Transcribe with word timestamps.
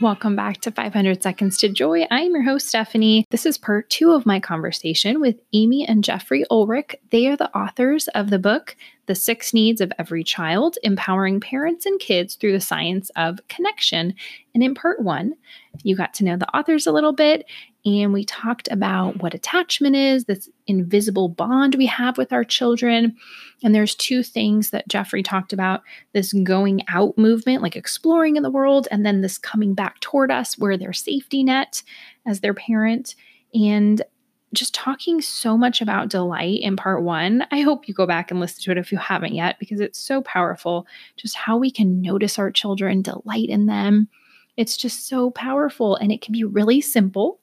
Welcome 0.00 0.34
back 0.34 0.60
to 0.62 0.70
500 0.70 1.22
Seconds 1.22 1.58
to 1.58 1.68
Joy. 1.68 2.06
I'm 2.10 2.32
your 2.32 2.42
host, 2.42 2.66
Stephanie. 2.66 3.26
This 3.30 3.44
is 3.44 3.58
part 3.58 3.90
two 3.90 4.12
of 4.12 4.24
my 4.24 4.40
conversation 4.40 5.20
with 5.20 5.36
Amy 5.52 5.86
and 5.86 6.02
Jeffrey 6.02 6.44
Olrick. 6.50 6.94
They 7.10 7.26
are 7.26 7.36
the 7.36 7.54
authors 7.56 8.08
of 8.08 8.30
the 8.30 8.38
book, 8.38 8.74
The 9.06 9.14
Six 9.14 9.52
Needs 9.52 9.82
of 9.82 9.92
Every 9.98 10.24
Child 10.24 10.78
Empowering 10.82 11.40
Parents 11.40 11.84
and 11.84 12.00
Kids 12.00 12.36
Through 12.36 12.52
the 12.52 12.60
Science 12.60 13.10
of 13.16 13.46
Connection. 13.48 14.14
And 14.54 14.64
in 14.64 14.74
part 14.74 15.00
one, 15.02 15.34
you 15.84 15.94
got 15.94 16.14
to 16.14 16.24
know 16.24 16.36
the 16.38 16.56
authors 16.56 16.86
a 16.86 16.92
little 16.92 17.12
bit, 17.12 17.44
and 17.84 18.12
we 18.12 18.24
talked 18.24 18.68
about 18.70 19.20
what 19.20 19.34
attachment 19.34 19.96
is, 19.96 20.24
this 20.24 20.48
invisible 20.66 21.28
bond 21.28 21.74
we 21.74 21.86
have 21.86 22.16
with 22.16 22.32
our 22.32 22.44
children. 22.44 23.16
And 23.64 23.74
there's 23.74 23.96
two 23.96 24.22
things 24.22 24.70
that 24.70 24.86
Jeffrey 24.86 25.22
talked 25.22 25.52
about 25.52 25.82
this 26.12 26.32
going 26.32 26.82
out 26.88 27.18
movement, 27.18 27.60
like 27.62 27.74
exploring 27.74 28.36
in 28.36 28.44
the 28.44 28.50
world, 28.50 28.86
and 28.90 29.04
then 29.04 29.20
this 29.20 29.36
coming 29.36 29.74
back 29.74 29.98
toward 30.00 30.30
us 30.30 30.56
where 30.56 30.76
their 30.76 30.92
safety 30.92 31.42
net 31.42 31.82
as 32.24 32.40
their 32.40 32.54
parent. 32.54 33.16
And 33.52 34.00
just 34.54 34.74
talking 34.74 35.20
so 35.20 35.56
much 35.56 35.80
about 35.80 36.10
delight 36.10 36.60
in 36.60 36.76
part 36.76 37.02
one. 37.02 37.46
I 37.50 37.62
hope 37.62 37.88
you 37.88 37.94
go 37.94 38.06
back 38.06 38.30
and 38.30 38.38
listen 38.38 38.62
to 38.64 38.70
it 38.70 38.78
if 38.78 38.92
you 38.92 38.98
haven't 38.98 39.34
yet, 39.34 39.58
because 39.58 39.80
it's 39.80 39.98
so 39.98 40.20
powerful. 40.20 40.86
Just 41.16 41.36
how 41.36 41.56
we 41.56 41.70
can 41.70 42.02
notice 42.02 42.38
our 42.38 42.50
children, 42.50 43.02
delight 43.02 43.48
in 43.48 43.66
them, 43.66 44.08
it's 44.56 44.76
just 44.76 45.08
so 45.08 45.30
powerful 45.30 45.96
and 45.96 46.12
it 46.12 46.20
can 46.20 46.32
be 46.32 46.44
really 46.44 46.80
simple. 46.80 47.40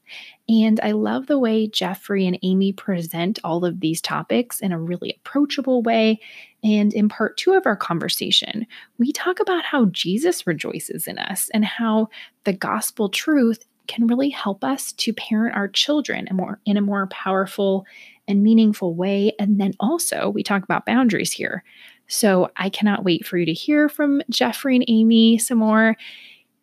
And 0.48 0.80
I 0.81 0.91
love 0.91 1.27
the 1.27 1.40
way 1.40 1.67
Jeffrey 1.67 2.27
and 2.27 2.38
Amy 2.44 2.72
present 2.72 3.40
all 3.44 3.66
of 3.66 3.80
these 3.80 4.02
topics 4.02 4.59
in 4.59 4.72
a 4.72 4.80
really 4.80 5.16
approachable 5.17 5.81
way. 5.81 6.20
And 6.64 6.94
in 6.94 7.09
part 7.09 7.38
two 7.38 7.53
of 7.53 7.66
our 7.66 7.76
conversation, 7.76 8.67
we 8.98 9.12
talk 9.12 9.40
about 9.40 9.64
how 9.64 9.86
Jesus 9.86 10.45
rejoices 10.45 11.08
in 11.08 11.17
us 11.17 11.50
and 11.53 11.66
how 11.66 12.09
the 12.44 12.53
gospel 12.53 13.09
truth 13.09 13.66
can 13.88 14.05
really 14.05 14.30
help 14.30 14.64
us 14.64 14.91
to 14.94 15.14
parent 15.14 15.55
our 15.55 15.67
children 15.67 16.28
in, 16.30 16.36
more, 16.36 16.59
in 16.66 16.78
a 16.78 16.81
more 16.81 17.08
powerful 17.08 17.86
and 18.28 18.44
meaningful 18.44 18.94
way. 18.94 19.33
And 19.39 19.59
then 19.59 19.73
also, 19.80 20.30
we 20.30 20.44
talk 20.44 20.64
about 20.64 20.86
boundaries 20.86 21.31
here. 21.31 21.64
So 22.08 22.52
I 22.55 22.70
cannot 22.70 23.03
wait 23.03 23.26
for 23.26 23.38
you 23.38 23.48
to 23.48 23.53
hear 23.53 23.89
from 23.89 24.22
Jeffrey 24.30 24.76
and 24.76 24.86
Amy 24.88 25.39
some 25.39 25.58
more 25.58 25.95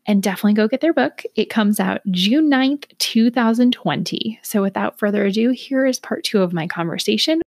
and 0.07 0.23
definitely 0.23 0.55
go 0.55 0.69
get 0.69 0.81
their 0.81 0.95
book. 0.95 1.23
It 1.35 1.51
comes 1.51 1.81
out 1.81 2.01
June 2.11 2.51
9th, 2.51 2.85
2020. 2.99 4.39
So 4.43 4.63
without 4.63 4.99
further 4.99 5.25
ado, 5.27 5.51
here 5.51 5.87
is 5.87 5.99
part 5.99 6.25
two 6.25 6.43
of 6.43 6.53
my 6.53 6.67
conversation 6.67 7.43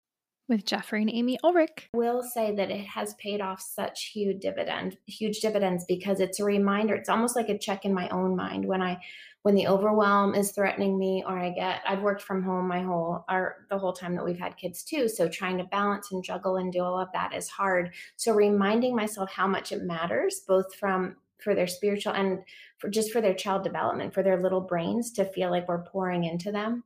with 0.50 0.66
Jeffrey 0.66 1.02
and 1.02 1.12
Amy 1.12 1.38
Olrick. 1.44 1.84
Will 1.94 2.24
say 2.24 2.54
that 2.56 2.72
it 2.72 2.86
has 2.88 3.14
paid 3.14 3.40
off 3.40 3.62
such 3.62 4.06
huge 4.08 4.42
dividend, 4.42 4.98
huge 5.06 5.40
dividends 5.40 5.86
because 5.88 6.20
it's 6.20 6.40
a 6.40 6.44
reminder. 6.44 6.96
It's 6.96 7.08
almost 7.08 7.36
like 7.36 7.50
a 7.50 7.58
check 7.58 7.86
in 7.86 7.94
my 7.94 8.10
own 8.10 8.36
mind 8.36 8.66
when 8.66 8.82
I 8.82 9.00
when 9.44 9.56
the 9.56 9.68
overwhelm 9.68 10.36
is 10.36 10.52
threatening 10.52 11.00
me 11.00 11.24
or 11.26 11.38
I 11.40 11.52
get 11.52 11.82
I've 11.88 12.02
worked 12.02 12.24
from 12.24 12.44
home 12.44 12.68
my 12.68 12.82
whole 12.82 13.24
our 13.30 13.58
the 13.70 13.78
whole 13.78 13.94
time 13.94 14.16
that 14.16 14.26
we've 14.26 14.40
had 14.40 14.58
kids 14.58 14.84
too. 14.84 15.08
So 15.08 15.30
trying 15.30 15.60
to 15.60 15.64
balance 15.66 16.12
and 16.12 16.24
juggle 16.24 16.58
and 16.58 16.74
do 16.74 16.82
all 16.82 17.00
of 17.00 17.12
that 17.14 17.34
is 17.34 17.48
hard. 17.48 17.94
So 18.18 18.34
reminding 18.34 18.96
myself 18.96 19.32
how 19.32 19.48
much 19.48 19.72
it 19.72 19.84
matters, 19.84 20.42
both 20.46 20.76
from 20.76 21.16
for 21.44 21.56
their 21.56 21.68
spiritual 21.68 22.14
and 22.14 22.40
for 22.78 22.90
just 22.90 23.12
for 23.12 23.22
their 23.22 23.34
child 23.34 23.64
development, 23.64 24.14
for 24.14 24.24
their 24.24 24.42
little 24.42 24.62
brains 24.62 25.12
to 25.14 25.26
feel 25.26 25.50
like 25.50 25.68
we're 25.68 25.84
pouring 25.84 26.26
into 26.26 26.52
them. 26.52 26.84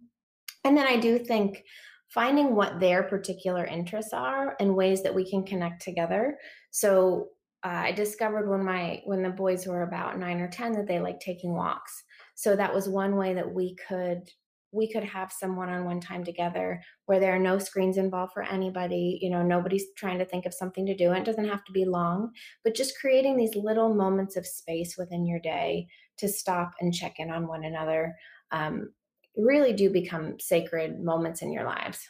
And 0.63 0.77
then 0.77 0.87
I 0.87 0.97
do 0.97 1.19
think 1.19 1.63
finding 2.09 2.55
what 2.55 2.79
their 2.79 3.03
particular 3.03 3.65
interests 3.65 4.13
are 4.13 4.55
and 4.59 4.75
ways 4.75 5.01
that 5.03 5.15
we 5.15 5.29
can 5.29 5.43
connect 5.43 5.81
together. 5.81 6.37
So 6.71 7.29
uh, 7.65 7.69
I 7.85 7.91
discovered 7.91 8.49
when 8.49 8.63
my 8.63 9.01
when 9.05 9.23
the 9.23 9.29
boys 9.29 9.65
were 9.65 9.83
about 9.83 10.19
nine 10.19 10.39
or 10.39 10.49
ten 10.49 10.73
that 10.73 10.87
they 10.87 10.99
like 10.99 11.19
taking 11.19 11.53
walks. 11.53 12.03
So 12.35 12.55
that 12.55 12.73
was 12.73 12.89
one 12.89 13.15
way 13.15 13.33
that 13.33 13.51
we 13.51 13.75
could 13.87 14.29
we 14.73 14.91
could 14.91 15.03
have 15.03 15.31
some 15.31 15.55
one-on-one 15.55 16.01
time 16.01 16.23
together 16.23 16.81
where 17.05 17.19
there 17.19 17.33
are 17.33 17.39
no 17.39 17.59
screens 17.59 17.97
involved 17.97 18.33
for 18.33 18.43
anybody 18.43 19.19
you 19.21 19.29
know 19.29 19.43
nobody's 19.43 19.85
trying 19.95 20.17
to 20.17 20.25
think 20.25 20.45
of 20.45 20.53
something 20.53 20.85
to 20.85 20.95
do 20.95 21.11
it 21.11 21.23
doesn't 21.23 21.47
have 21.47 21.63
to 21.63 21.71
be 21.71 21.85
long 21.85 22.31
but 22.63 22.75
just 22.75 22.99
creating 22.99 23.37
these 23.37 23.55
little 23.55 23.93
moments 23.93 24.35
of 24.35 24.45
space 24.45 24.95
within 24.97 25.25
your 25.25 25.39
day 25.39 25.87
to 26.17 26.27
stop 26.27 26.71
and 26.81 26.93
check 26.93 27.15
in 27.19 27.31
on 27.31 27.47
one 27.47 27.63
another 27.63 28.15
um, 28.51 28.91
really 29.35 29.73
do 29.73 29.89
become 29.89 30.39
sacred 30.39 30.99
moments 31.03 31.41
in 31.41 31.51
your 31.51 31.65
lives. 31.65 32.07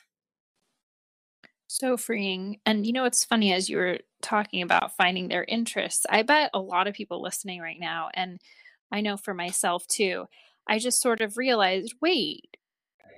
So 1.68 1.96
freeing. 1.96 2.60
And 2.66 2.86
you 2.86 2.92
know 2.92 3.06
it's 3.06 3.24
funny 3.24 3.54
as 3.54 3.70
you 3.70 3.78
were 3.78 4.00
talking 4.22 4.62
about 4.62 4.96
finding 4.96 5.28
their 5.28 5.44
interests 5.44 6.06
i 6.10 6.22
bet 6.22 6.50
a 6.54 6.60
lot 6.60 6.88
of 6.88 6.94
people 6.94 7.22
listening 7.22 7.60
right 7.60 7.78
now 7.78 8.08
and 8.14 8.40
i 8.90 9.02
know 9.02 9.18
for 9.18 9.34
myself 9.34 9.86
too 9.88 10.26
I 10.68 10.80
just 10.80 11.02
sort 11.02 11.22
of 11.22 11.38
realized, 11.38 11.96
wait, 12.02 12.58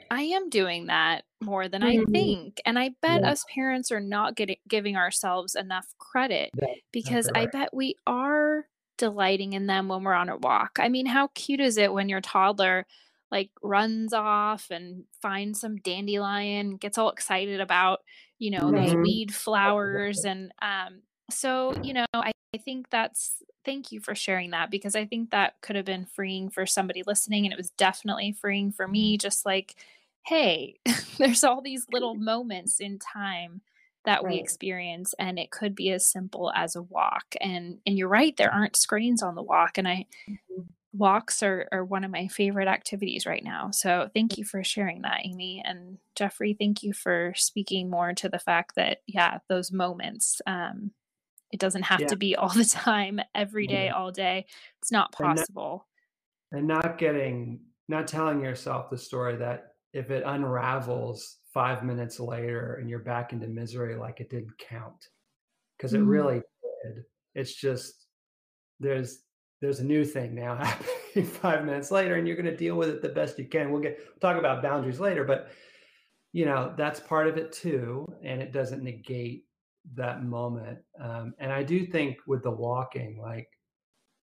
I 0.10 0.22
am 0.24 0.50
doing 0.50 0.88
that 0.88 1.24
more 1.42 1.68
than 1.68 1.82
mm-hmm. 1.82 2.02
I 2.02 2.12
think. 2.12 2.62
And 2.66 2.78
I 2.78 2.92
bet 3.02 3.22
yeah. 3.22 3.32
us 3.32 3.46
parents 3.54 3.92
are 3.92 4.00
not 4.00 4.36
getting 4.36 4.58
giving 4.68 4.96
ourselves 4.96 5.56
enough 5.56 5.88
credit 5.98 6.52
yeah, 6.60 6.68
because 6.92 7.30
I 7.34 7.48
bet 7.48 7.74
we 7.74 7.96
are 8.08 8.66
delighting 8.98 9.54
in 9.54 9.68
them 9.68 9.88
when 9.88 10.04
we're 10.04 10.14
on 10.14 10.30
a 10.30 10.38
walk. 10.38 10.78
I 10.80 10.90
mean, 10.90 11.06
how 11.06 11.30
cute 11.34 11.60
is 11.60 11.78
it 11.78 11.94
when 11.94 12.10
your 12.10 12.22
toddler 12.22 12.86
like 13.32 13.50
runs 13.62 14.14
off 14.14 14.68
and 14.72 15.04
finds 15.22 15.60
some 15.60 15.78
dandelion, 15.78 16.78
gets 16.78 16.98
all 16.98 17.10
excited 17.10 17.60
about, 17.60 18.00
you 18.40 18.52
know, 18.52 18.72
mm-hmm. 18.72 18.86
those 18.86 18.96
weed 18.96 19.34
flowers 19.34 20.26
and 20.26 20.52
um 20.62 21.02
so, 21.30 21.74
you 21.82 21.94
know, 21.94 22.06
I, 22.14 22.32
I 22.54 22.58
think 22.58 22.90
that's 22.90 23.44
thank 23.64 23.92
you 23.92 24.00
for 24.00 24.16
sharing 24.16 24.52
that 24.52 24.70
because 24.70 24.96
I 24.96 25.06
think 25.06 25.32
that 25.32 25.56
could 25.62 25.76
have 25.76 25.86
been 25.86 26.06
freeing 26.06 26.50
for 26.50 26.66
somebody 26.66 27.04
listening. 27.06 27.46
And 27.46 27.54
it 27.54 27.58
was 27.58 27.72
definitely 27.72 28.32
freeing 28.32 28.72
for 28.72 28.88
me, 28.88 29.18
just 29.18 29.46
like, 29.46 29.76
hey, 30.26 30.76
there's 31.18 31.44
all 31.44 31.62
these 31.62 31.86
little 31.92 32.16
moments 32.16 32.80
in 32.80 33.00
time 33.00 33.62
that 34.06 34.24
right. 34.24 34.34
we 34.34 34.40
experience 34.40 35.14
and 35.20 35.38
it 35.40 35.52
could 35.52 35.76
be 35.76 35.92
as 35.92 36.06
simple 36.06 36.52
as 36.56 36.76
a 36.76 36.82
walk 36.82 37.36
and 37.42 37.80
and 37.86 37.98
you're 37.98 38.08
right 38.08 38.38
there 38.38 38.54
aren't 38.54 38.76
screens 38.76 39.24
on 39.24 39.34
the 39.34 39.42
walk 39.42 39.80
and 39.80 39.88
i 39.88 40.06
mm-hmm. 40.30 40.62
walks 40.94 41.42
are, 41.42 41.68
are 41.72 41.84
one 41.84 42.04
of 42.04 42.12
my 42.12 42.28
favorite 42.28 42.68
activities 42.68 43.26
right 43.26 43.44
now 43.44 43.72
so 43.72 44.08
thank 44.14 44.38
you 44.38 44.46
for 44.46 44.64
sharing 44.64 45.02
that 45.02 45.22
amy 45.24 45.60
and 45.66 45.98
jeffrey 46.14 46.56
thank 46.58 46.84
you 46.84 46.94
for 46.94 47.34
speaking 47.36 47.90
more 47.90 48.14
to 48.14 48.30
the 48.30 48.38
fact 48.38 48.76
that 48.76 49.02
yeah 49.08 49.40
those 49.50 49.72
moments 49.72 50.40
um, 50.46 50.92
it 51.56 51.60
doesn't 51.60 51.84
have 51.84 52.02
yeah. 52.02 52.08
to 52.08 52.18
be 52.18 52.36
all 52.36 52.50
the 52.50 52.66
time, 52.66 53.22
every 53.34 53.66
day, 53.66 53.88
all 53.88 54.12
day. 54.12 54.46
It's 54.82 54.92
not 54.92 55.14
possible. 55.14 55.88
And 56.52 56.68
not, 56.68 56.84
and 56.84 56.92
not 56.92 56.98
getting, 56.98 57.62
not 57.88 58.10
telling 58.10 58.42
yourself 58.42 58.90
the 58.90 58.98
story 58.98 59.38
that 59.38 59.68
if 59.94 60.12
it 60.12 60.24
unravels 60.26 61.38
five 61.54 61.82
minutes 61.82 62.20
later 62.20 62.76
and 62.76 62.90
you're 62.90 63.00
back 63.00 63.32
into 63.32 63.48
misery, 63.48 63.96
like 63.96 64.20
it 64.20 64.30
didn't 64.30 64.58
count, 64.58 65.08
because 65.78 65.94
it 65.94 66.02
mm. 66.02 66.10
really 66.10 66.42
did. 66.84 67.06
It's 67.36 67.56
just 67.56 68.06
there's 68.82 69.20
there's 69.62 69.80
a 69.80 69.86
new 69.86 70.04
thing 70.04 70.36
now 70.36 70.56
happening 70.62 71.26
five 71.26 71.64
minutes 71.64 71.90
later, 71.90 72.16
and 72.16 72.28
you're 72.28 72.36
going 72.36 72.52
to 72.52 72.58
deal 72.58 72.76
with 72.76 72.90
it 72.90 73.02
the 73.02 73.08
best 73.08 73.40
you 73.40 73.46
can. 73.46 73.72
We'll 73.72 73.82
get 73.82 73.98
we'll 73.98 74.20
talk 74.20 74.38
about 74.38 74.62
boundaries 74.62 75.00
later, 75.00 75.24
but 75.24 75.52
you 76.34 76.44
know 76.44 76.74
that's 76.78 77.00
part 77.00 77.28
of 77.28 77.38
it 77.38 77.54
too, 77.54 78.06
and 78.22 78.42
it 78.42 78.52
doesn't 78.52 78.84
negate 78.84 79.46
that 79.94 80.24
moment. 80.24 80.80
Um, 81.00 81.34
and 81.40 81.52
I 81.52 81.64
do 81.64 81.86
think 81.86 82.18
with 82.28 82.44
the 82.44 82.52
walking, 82.52 83.20
like 83.22 83.50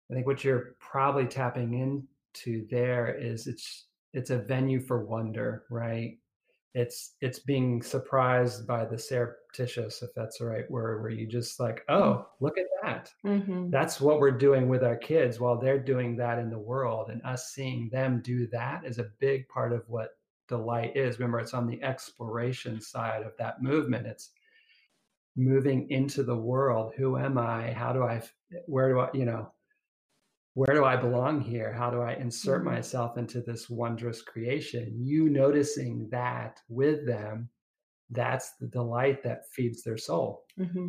I 0.10 0.14
think 0.14 0.28
what 0.28 0.44
you're 0.44 0.76
probably 0.80 1.26
tapping 1.26 1.74
into 1.74 2.68
there 2.70 3.16
is 3.16 3.48
it's 3.48 3.86
it's 4.14 4.30
a 4.30 4.38
venue 4.38 4.82
for 4.82 5.06
wonder, 5.06 5.64
right? 5.70 6.18
It's 6.74 7.16
it's 7.22 7.40
being 7.40 7.82
surprised 7.82 8.66
by 8.66 8.86
the 8.86 8.98
surreptitious, 8.98 10.02
if 10.02 10.10
that's 10.16 10.40
the 10.40 10.46
right 10.46 10.70
word, 10.70 11.02
where 11.02 11.12
you 11.12 11.28
just 11.28 11.60
like, 11.60 11.86
mm. 11.90 11.96
oh, 11.96 12.28
look 12.40 12.58
at 12.58 12.66
that. 12.84 13.12
Mm-hmm. 13.26 13.70
That's 13.70 14.02
what 14.02 14.20
we're 14.20 14.32
doing 14.32 14.68
with 14.68 14.84
our 14.84 14.98
kids 14.98 15.40
while 15.40 15.58
they're 15.58 15.80
doing 15.80 16.16
that 16.18 16.40
in 16.40 16.50
the 16.50 16.60
world, 16.60 17.10
and 17.10 17.22
us 17.24 17.52
seeing 17.54 17.90
them 17.90 18.22
do 18.24 18.48
that 18.48 18.86
is 18.86 19.00
a 19.00 19.12
big 19.20 19.48
part 19.48 19.74
of 19.74 19.84
what 19.88 20.18
delight 20.48 20.96
is. 20.96 21.20
Remember, 21.20 21.40
it's 21.40 21.54
on 21.54 21.68
the 21.68 21.82
exploration 21.82 22.82
side 22.82 23.24
of 23.24 23.32
that 23.38 23.62
movement. 23.62 24.08
It's 24.08 24.32
moving 25.36 25.90
into 25.90 26.24
the 26.24 26.36
world 26.36 26.94
who 26.98 27.18
am 27.18 27.38
i 27.38 27.72
how 27.72 27.94
do 27.94 28.04
i 28.04 28.22
where 28.66 28.90
do 28.90 29.00
i 29.00 29.10
you 29.14 29.26
know 29.26 29.50
where 30.54 30.76
do 30.76 30.84
i 30.84 30.96
belong 30.96 31.40
here 31.40 31.72
how 31.72 31.90
do 31.90 32.02
i 32.02 32.14
insert 32.16 32.62
mm-hmm. 32.62 32.74
myself 32.76 33.18
into 33.18 33.42
this 33.42 33.70
wondrous 33.70 34.22
creation 34.22 34.94
you 34.98 35.30
noticing 35.30 36.10
that 36.12 36.60
with 36.68 37.06
them 37.06 37.50
that's 38.10 38.52
the 38.60 38.68
delight 38.68 39.24
that 39.24 39.50
feeds 39.54 39.84
their 39.84 39.98
soul 39.98 40.44
mm-hmm. 40.60 40.88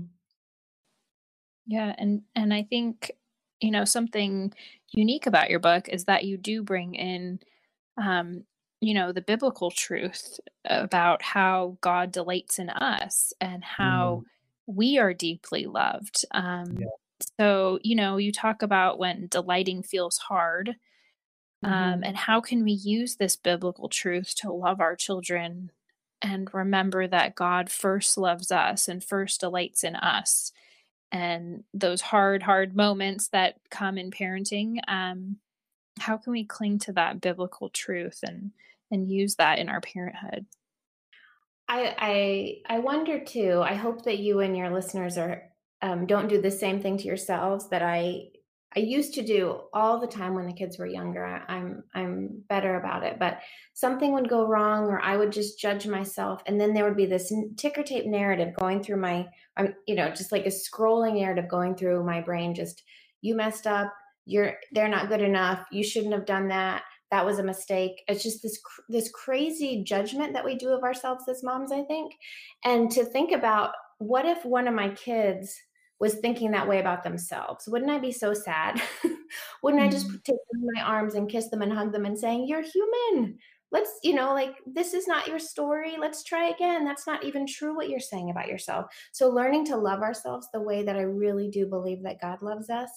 yeah 1.66 1.94
and 1.98 2.22
and 2.34 2.52
i 2.52 2.64
think 2.64 3.12
you 3.60 3.70
know 3.70 3.84
something 3.84 4.52
unique 4.90 5.26
about 5.26 5.50
your 5.50 5.60
book 5.60 5.88
is 5.88 6.04
that 6.06 6.24
you 6.24 6.36
do 6.36 6.64
bring 6.64 6.96
in 6.96 7.38
um 7.96 8.42
you 8.82 8.94
know 8.94 9.12
the 9.12 9.22
biblical 9.22 9.70
truth 9.70 10.40
about 10.66 11.22
how 11.22 11.78
god 11.80 12.12
delights 12.12 12.58
in 12.58 12.68
us 12.68 13.32
and 13.40 13.64
how 13.64 14.22
mm-hmm. 14.22 14.76
we 14.76 14.98
are 14.98 15.14
deeply 15.14 15.66
loved 15.66 16.24
um 16.32 16.76
yeah. 16.78 16.86
so 17.40 17.78
you 17.82 17.96
know 17.96 18.18
you 18.18 18.32
talk 18.32 18.62
about 18.62 18.98
when 18.98 19.28
delighting 19.28 19.82
feels 19.82 20.18
hard 20.18 20.76
Um, 21.64 21.70
mm-hmm. 21.70 21.92
Um, 21.94 22.04
and 22.04 22.16
how 22.16 22.40
can 22.40 22.64
we 22.64 22.72
use 22.72 23.16
this 23.16 23.36
biblical 23.36 23.88
truth 23.88 24.34
to 24.36 24.52
love 24.52 24.80
our 24.80 24.96
children 24.96 25.70
and 26.20 26.52
remember 26.54 27.06
that 27.08 27.34
God 27.34 27.70
first 27.70 28.18
loves 28.18 28.50
us 28.50 28.88
and 28.88 29.02
first 29.02 29.40
delights 29.40 29.84
in 29.84 29.96
us? 29.96 30.52
And 31.12 31.64
those 31.74 32.00
hard, 32.00 32.42
hard 32.42 32.74
moments 32.74 33.28
that 33.28 33.56
come 33.70 33.98
in 33.98 34.10
parenting, 34.10 34.78
um, 34.88 35.38
how 36.00 36.16
can 36.16 36.32
we 36.32 36.44
cling 36.44 36.78
to 36.80 36.92
that 36.94 37.20
biblical 37.20 37.68
truth 37.70 38.20
and 38.26 38.52
and 38.92 39.10
use 39.10 39.34
that 39.36 39.58
in 39.58 39.68
our 39.68 39.80
parenthood? 39.80 40.46
I 41.68 42.62
I 42.68 42.76
I 42.76 42.78
wonder 42.78 43.24
too. 43.24 43.62
I 43.64 43.74
hope 43.74 44.04
that 44.04 44.18
you 44.18 44.40
and 44.40 44.56
your 44.56 44.70
listeners 44.70 45.18
are 45.18 45.42
um, 45.80 46.06
don't 46.06 46.28
do 46.28 46.40
the 46.40 46.50
same 46.50 46.80
thing 46.80 46.98
to 46.98 47.04
yourselves 47.04 47.68
that 47.70 47.82
I 47.82 48.28
I 48.74 48.80
used 48.80 49.14
to 49.14 49.22
do 49.22 49.60
all 49.72 50.00
the 50.00 50.06
time 50.06 50.34
when 50.34 50.46
the 50.46 50.52
kids 50.52 50.78
were 50.78 50.86
younger. 50.86 51.24
I, 51.24 51.42
I'm 51.52 51.84
I'm 51.94 52.42
better 52.48 52.76
about 52.76 53.04
it, 53.04 53.18
but 53.18 53.40
something 53.74 54.12
would 54.12 54.28
go 54.28 54.46
wrong, 54.46 54.84
or 54.84 55.00
I 55.00 55.16
would 55.16 55.32
just 55.32 55.58
judge 55.58 55.86
myself, 55.86 56.42
and 56.46 56.60
then 56.60 56.72
there 56.72 56.84
would 56.84 56.96
be 56.96 57.06
this 57.06 57.32
ticker 57.56 57.82
tape 57.82 58.06
narrative 58.06 58.54
going 58.58 58.82
through 58.82 58.98
my, 58.98 59.28
I'm 59.56 59.74
you 59.86 59.94
know, 59.94 60.10
just 60.10 60.32
like 60.32 60.46
a 60.46 60.48
scrolling 60.48 61.20
narrative 61.20 61.48
going 61.48 61.74
through 61.74 62.04
my 62.04 62.20
brain. 62.20 62.54
Just 62.54 62.82
you 63.20 63.34
messed 63.34 63.66
up. 63.66 63.92
You're 64.24 64.54
they're 64.72 64.88
not 64.88 65.08
good 65.08 65.22
enough. 65.22 65.66
You 65.70 65.84
shouldn't 65.84 66.14
have 66.14 66.26
done 66.26 66.48
that. 66.48 66.82
That 67.12 67.24
was 67.24 67.38
a 67.38 67.44
mistake. 67.44 68.02
It's 68.08 68.24
just 68.24 68.42
this 68.42 68.60
this 68.88 69.10
crazy 69.10 69.84
judgment 69.84 70.32
that 70.32 70.44
we 70.44 70.56
do 70.56 70.70
of 70.70 70.82
ourselves 70.82 71.28
as 71.28 71.44
moms. 71.44 71.70
I 71.70 71.82
think, 71.82 72.14
and 72.64 72.90
to 72.90 73.04
think 73.04 73.30
about 73.30 73.74
what 73.98 74.26
if 74.26 74.44
one 74.44 74.66
of 74.66 74.74
my 74.74 74.88
kids 74.88 75.56
was 76.02 76.16
thinking 76.16 76.50
that 76.50 76.66
way 76.66 76.80
about 76.80 77.04
themselves. 77.04 77.68
Wouldn't 77.68 77.90
I 77.90 77.98
be 77.98 78.10
so 78.10 78.34
sad? 78.34 78.82
Wouldn't 79.62 79.80
mm-hmm. 79.80 79.88
I 79.88 79.92
just 79.92 80.08
mm. 80.08 80.24
take 80.24 80.36
them 80.50 80.62
in 80.62 80.68
my 80.74 80.82
arms 80.82 81.14
and 81.14 81.30
kiss 81.30 81.48
them 81.48 81.62
and 81.62 81.72
hug 81.72 81.92
them 81.92 82.04
and 82.04 82.18
saying, 82.18 82.48
You're 82.48 82.64
human. 82.64 83.38
Let's, 83.72 83.90
you 84.02 84.14
know, 84.14 84.32
like 84.34 84.54
this 84.66 84.94
is 84.94 85.08
not 85.08 85.26
your 85.26 85.38
story. 85.38 85.96
Let's 85.98 86.22
try 86.22 86.50
again. 86.50 86.84
That's 86.84 87.06
not 87.06 87.24
even 87.24 87.46
true 87.46 87.74
what 87.74 87.88
you're 87.88 88.00
saying 88.00 88.30
about 88.30 88.48
yourself. 88.48 88.86
So, 89.12 89.28
learning 89.28 89.64
to 89.66 89.76
love 89.76 90.02
ourselves 90.02 90.48
the 90.52 90.60
way 90.60 90.82
that 90.84 90.96
I 90.96 91.02
really 91.02 91.48
do 91.48 91.66
believe 91.66 92.02
that 92.02 92.20
God 92.20 92.42
loves 92.42 92.70
us. 92.70 92.90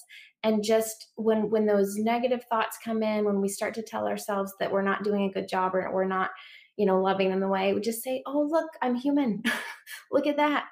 And 0.44 0.64
just 0.64 1.08
when 1.16 1.50
when 1.50 1.66
those 1.66 1.96
negative 1.96 2.44
thoughts 2.50 2.78
come 2.84 3.02
in, 3.02 3.26
when 3.26 3.42
we 3.42 3.48
start 3.48 3.74
to 3.76 3.82
tell 3.82 4.08
ourselves 4.08 4.54
that 4.60 4.72
we're 4.72 4.82
not 4.82 5.04
doing 5.04 5.24
a 5.24 5.34
good 5.34 5.48
job 5.48 5.74
or 5.74 5.90
we're 5.94 6.06
not, 6.06 6.30
you 6.76 6.86
know, 6.86 7.02
loving 7.02 7.30
them 7.30 7.40
the 7.40 7.48
way, 7.48 7.74
we 7.74 7.82
just 7.82 8.04
say, 8.04 8.22
Oh, 8.28 8.42
look, 8.42 8.70
I'm 8.82 8.96
human. 8.96 9.42
look 10.12 10.28
at 10.28 10.38
that 10.38 10.66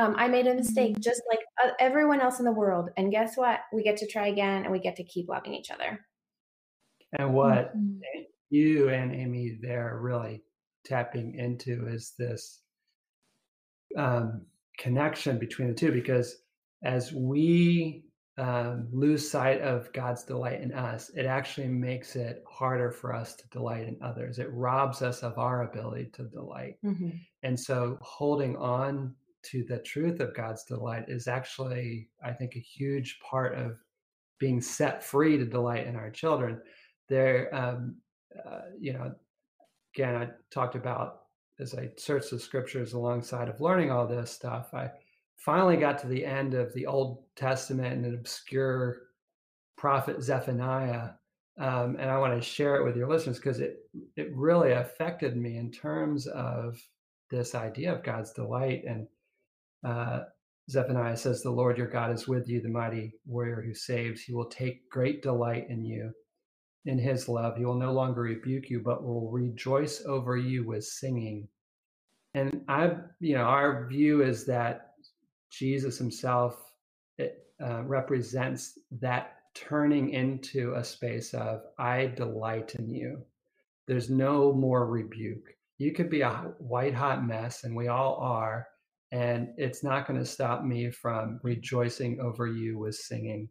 um, 0.00 0.14
I 0.16 0.28
made 0.28 0.46
a 0.46 0.54
mistake 0.54 0.92
mm-hmm. 0.92 1.00
just 1.00 1.22
like 1.28 1.40
uh, 1.62 1.72
everyone 1.78 2.20
else 2.20 2.38
in 2.38 2.44
the 2.44 2.52
world. 2.52 2.90
And 2.96 3.10
guess 3.10 3.36
what? 3.36 3.60
We 3.72 3.82
get 3.82 3.96
to 3.98 4.06
try 4.06 4.28
again 4.28 4.62
and 4.62 4.72
we 4.72 4.78
get 4.78 4.96
to 4.96 5.04
keep 5.04 5.28
loving 5.28 5.54
each 5.54 5.70
other. 5.70 6.00
And 7.18 7.34
what 7.34 7.76
mm-hmm. 7.76 8.22
You 8.50 8.88
and 8.88 9.14
Amy 9.14 9.58
there 9.60 9.98
really 10.00 10.42
tapping 10.84 11.34
into 11.34 11.88
is 11.88 12.14
this 12.18 12.60
um, 13.96 14.42
connection 14.78 15.38
between 15.38 15.68
the 15.68 15.74
two 15.74 15.92
because 15.92 16.36
as 16.82 17.12
we 17.12 18.04
um, 18.38 18.88
lose 18.90 19.30
sight 19.30 19.60
of 19.60 19.92
God's 19.92 20.24
delight 20.24 20.62
in 20.62 20.72
us, 20.72 21.10
it 21.14 21.26
actually 21.26 21.68
makes 21.68 22.16
it 22.16 22.42
harder 22.48 22.90
for 22.90 23.14
us 23.14 23.34
to 23.36 23.48
delight 23.48 23.86
in 23.86 23.98
others. 24.02 24.38
It 24.38 24.48
robs 24.52 25.02
us 25.02 25.22
of 25.22 25.38
our 25.38 25.64
ability 25.64 26.10
to 26.14 26.24
delight. 26.24 26.76
Mm-hmm. 26.84 27.10
And 27.42 27.58
so 27.58 27.98
holding 28.00 28.56
on 28.56 29.14
to 29.42 29.64
the 29.64 29.78
truth 29.78 30.20
of 30.20 30.34
God's 30.34 30.64
delight 30.64 31.04
is 31.08 31.28
actually, 31.28 32.08
I 32.24 32.32
think, 32.32 32.56
a 32.56 32.60
huge 32.60 33.18
part 33.20 33.58
of 33.58 33.78
being 34.38 34.62
set 34.62 35.04
free 35.04 35.36
to 35.36 35.44
delight 35.44 35.86
in 35.86 35.96
our 35.96 36.10
children. 36.10 36.60
There, 37.08 37.54
um, 37.54 37.96
uh, 38.46 38.60
you 38.78 38.92
know, 38.92 39.14
again, 39.94 40.16
I 40.16 40.28
talked 40.52 40.74
about 40.74 41.22
as 41.58 41.74
I 41.74 41.90
searched 41.96 42.30
the 42.30 42.38
scriptures 42.38 42.92
alongside 42.92 43.48
of 43.48 43.60
learning 43.60 43.90
all 43.90 44.06
this 44.06 44.30
stuff. 44.30 44.72
I 44.72 44.90
finally 45.36 45.76
got 45.76 45.98
to 46.00 46.06
the 46.06 46.24
end 46.24 46.54
of 46.54 46.72
the 46.74 46.86
Old 46.86 47.24
Testament 47.36 47.92
and 47.92 48.06
an 48.06 48.14
obscure 48.14 49.02
prophet 49.76 50.22
Zephaniah. 50.22 51.10
Um, 51.58 51.96
and 51.98 52.10
I 52.10 52.18
want 52.18 52.40
to 52.40 52.46
share 52.46 52.76
it 52.76 52.84
with 52.84 52.96
your 52.96 53.08
listeners 53.08 53.38
because 53.38 53.60
it 53.60 53.80
it 54.16 54.34
really 54.34 54.72
affected 54.72 55.36
me 55.36 55.58
in 55.58 55.70
terms 55.70 56.26
of 56.26 56.80
this 57.30 57.54
idea 57.54 57.94
of 57.94 58.02
God's 58.02 58.32
delight 58.32 58.84
and 58.86 59.06
uh, 59.84 60.20
Zephaniah 60.70 61.16
says, 61.16 61.42
The 61.42 61.50
Lord 61.50 61.76
your 61.78 61.88
God 61.88 62.12
is 62.12 62.28
with 62.28 62.48
you, 62.48 62.60
the 62.60 62.68
mighty 62.68 63.12
warrior 63.26 63.60
who 63.60 63.74
saves. 63.74 64.22
He 64.22 64.32
will 64.32 64.46
take 64.46 64.88
great 64.88 65.22
delight 65.22 65.66
in 65.68 65.84
you. 65.84 66.12
In 66.86 66.98
his 66.98 67.28
love, 67.28 67.56
he 67.56 67.64
will 67.64 67.74
no 67.74 67.92
longer 67.92 68.22
rebuke 68.22 68.70
you, 68.70 68.80
but 68.80 69.02
will 69.02 69.30
rejoice 69.30 70.02
over 70.06 70.36
you 70.36 70.66
with 70.66 70.84
singing. 70.84 71.48
And 72.34 72.64
I, 72.68 72.96
you 73.20 73.34
know, 73.34 73.44
our 73.44 73.86
view 73.88 74.22
is 74.22 74.46
that 74.46 74.92
Jesus 75.50 75.98
himself 75.98 76.72
it, 77.18 77.44
uh, 77.62 77.82
represents 77.82 78.78
that 79.00 79.36
turning 79.54 80.10
into 80.10 80.74
a 80.74 80.84
space 80.84 81.34
of, 81.34 81.62
I 81.78 82.06
delight 82.06 82.76
in 82.76 82.88
you. 82.88 83.22
There's 83.86 84.08
no 84.08 84.52
more 84.52 84.86
rebuke. 84.86 85.54
You 85.78 85.92
could 85.92 86.08
be 86.08 86.20
a 86.22 86.52
white 86.58 86.94
hot 86.94 87.26
mess, 87.26 87.64
and 87.64 87.74
we 87.74 87.88
all 87.88 88.16
are 88.16 88.68
and 89.12 89.48
it's 89.56 89.82
not 89.82 90.06
going 90.06 90.18
to 90.18 90.26
stop 90.26 90.64
me 90.64 90.90
from 90.90 91.40
rejoicing 91.42 92.20
over 92.20 92.46
you 92.46 92.78
with 92.78 92.94
singing. 92.94 93.48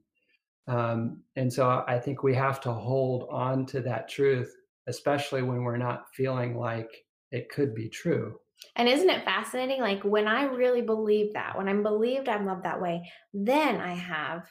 Um, 0.69 1.23
and 1.35 1.51
so 1.51 1.83
I 1.87 1.97
think 1.97 2.21
we 2.21 2.35
have 2.35 2.61
to 2.61 2.71
hold 2.71 3.27
on 3.31 3.65
to 3.67 3.81
that 3.81 4.07
truth, 4.07 4.55
especially 4.87 5.41
when 5.41 5.63
we're 5.63 5.77
not 5.77 6.05
feeling 6.13 6.55
like 6.55 6.89
it 7.31 7.49
could 7.49 7.73
be 7.73 7.89
true. 7.89 8.39
And 8.75 8.87
isn't 8.87 9.09
it 9.09 9.25
fascinating? 9.25 9.81
Like 9.81 10.03
when 10.03 10.27
I 10.27 10.43
really 10.43 10.81
believe 10.81 11.33
that, 11.33 11.57
when 11.57 11.67
I'm 11.67 11.81
believed 11.81 12.29
I'm 12.29 12.45
loved 12.45 12.63
that 12.63 12.81
way, 12.81 13.11
then 13.33 13.81
I 13.81 13.95
have 13.95 14.47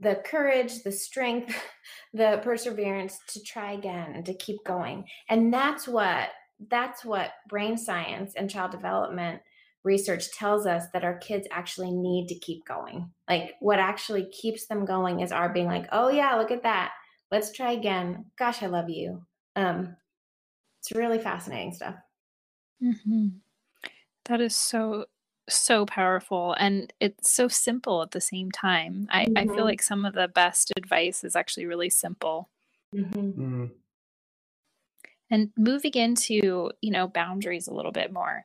the 0.00 0.16
courage, 0.26 0.82
the 0.82 0.92
strength, 0.92 1.56
the 2.12 2.40
perseverance 2.42 3.18
to 3.28 3.42
try 3.42 3.72
again 3.72 4.12
and 4.14 4.26
to 4.26 4.34
keep 4.34 4.64
going. 4.64 5.04
And 5.28 5.54
that's 5.54 5.86
what 5.86 6.30
that's 6.70 7.04
what 7.04 7.32
brain 7.48 7.76
science 7.76 8.32
and 8.34 8.50
child 8.50 8.72
development 8.72 9.42
research 9.86 10.32
tells 10.32 10.66
us 10.66 10.84
that 10.92 11.04
our 11.04 11.16
kids 11.16 11.46
actually 11.50 11.92
need 11.92 12.26
to 12.26 12.34
keep 12.34 12.66
going. 12.66 13.08
Like 13.30 13.54
what 13.60 13.78
actually 13.78 14.26
keeps 14.26 14.66
them 14.66 14.84
going 14.84 15.20
is 15.20 15.32
our 15.32 15.48
being 15.48 15.66
like, 15.66 15.86
"Oh 15.92 16.08
yeah, 16.08 16.34
look 16.34 16.50
at 16.50 16.64
that. 16.64 16.92
Let's 17.30 17.52
try 17.52 17.72
again. 17.72 18.26
Gosh, 18.36 18.62
I 18.62 18.66
love 18.66 18.90
you." 18.90 19.22
Um 19.54 19.96
it's 20.80 20.92
really 20.92 21.18
fascinating 21.18 21.72
stuff. 21.72 21.94
Mm-hmm. 22.82 23.28
That 24.26 24.40
is 24.40 24.54
so 24.54 25.06
so 25.48 25.86
powerful 25.86 26.56
and 26.58 26.92
it's 26.98 27.30
so 27.30 27.46
simple 27.46 28.02
at 28.02 28.10
the 28.10 28.20
same 28.20 28.50
time. 28.50 29.06
I, 29.10 29.26
mm-hmm. 29.26 29.38
I 29.38 29.44
feel 29.44 29.54
mm-hmm. 29.54 29.64
like 29.64 29.82
some 29.82 30.04
of 30.04 30.14
the 30.14 30.26
best 30.26 30.72
advice 30.76 31.22
is 31.22 31.36
actually 31.36 31.66
really 31.66 31.90
simple. 31.90 32.50
Mm-hmm. 32.92 33.20
Mm-hmm. 33.20 33.66
And 35.30 35.50
moving 35.56 35.94
into, 35.94 36.70
you 36.80 36.90
know, 36.90 37.06
boundaries 37.06 37.68
a 37.68 37.74
little 37.74 37.92
bit 37.92 38.12
more 38.12 38.44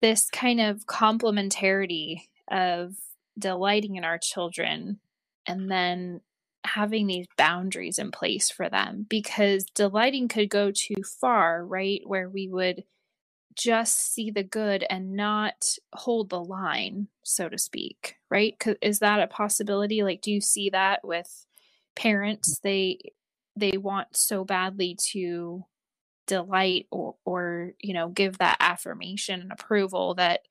this 0.00 0.30
kind 0.30 0.60
of 0.60 0.86
complementarity 0.86 2.22
of 2.50 2.94
delighting 3.38 3.96
in 3.96 4.04
our 4.04 4.18
children 4.18 5.00
and 5.46 5.70
then 5.70 6.20
having 6.64 7.06
these 7.06 7.26
boundaries 7.36 7.98
in 7.98 8.10
place 8.10 8.50
for 8.50 8.68
them 8.68 9.06
because 9.08 9.64
delighting 9.74 10.28
could 10.28 10.50
go 10.50 10.70
too 10.70 11.02
far, 11.20 11.64
right? 11.64 12.02
Where 12.04 12.28
we 12.28 12.48
would 12.48 12.84
just 13.54 14.12
see 14.12 14.30
the 14.30 14.42
good 14.42 14.84
and 14.88 15.14
not 15.14 15.64
hold 15.92 16.30
the 16.30 16.42
line, 16.42 17.08
so 17.24 17.48
to 17.48 17.58
speak, 17.58 18.16
right? 18.30 18.54
Is 18.80 19.00
that 19.00 19.20
a 19.20 19.26
possibility? 19.26 20.02
Like, 20.02 20.20
do 20.20 20.30
you 20.30 20.40
see 20.40 20.70
that 20.70 21.00
with 21.04 21.46
parents? 21.96 22.60
They 22.62 22.98
they 23.56 23.76
want 23.76 24.16
so 24.16 24.44
badly 24.44 24.96
to 25.12 25.64
delight 26.28 26.86
or 26.92 27.16
or 27.24 27.72
you 27.80 27.92
know 27.92 28.08
give 28.08 28.38
that 28.38 28.56
affirmation 28.60 29.40
and 29.40 29.50
approval 29.50 30.14
that 30.14 30.42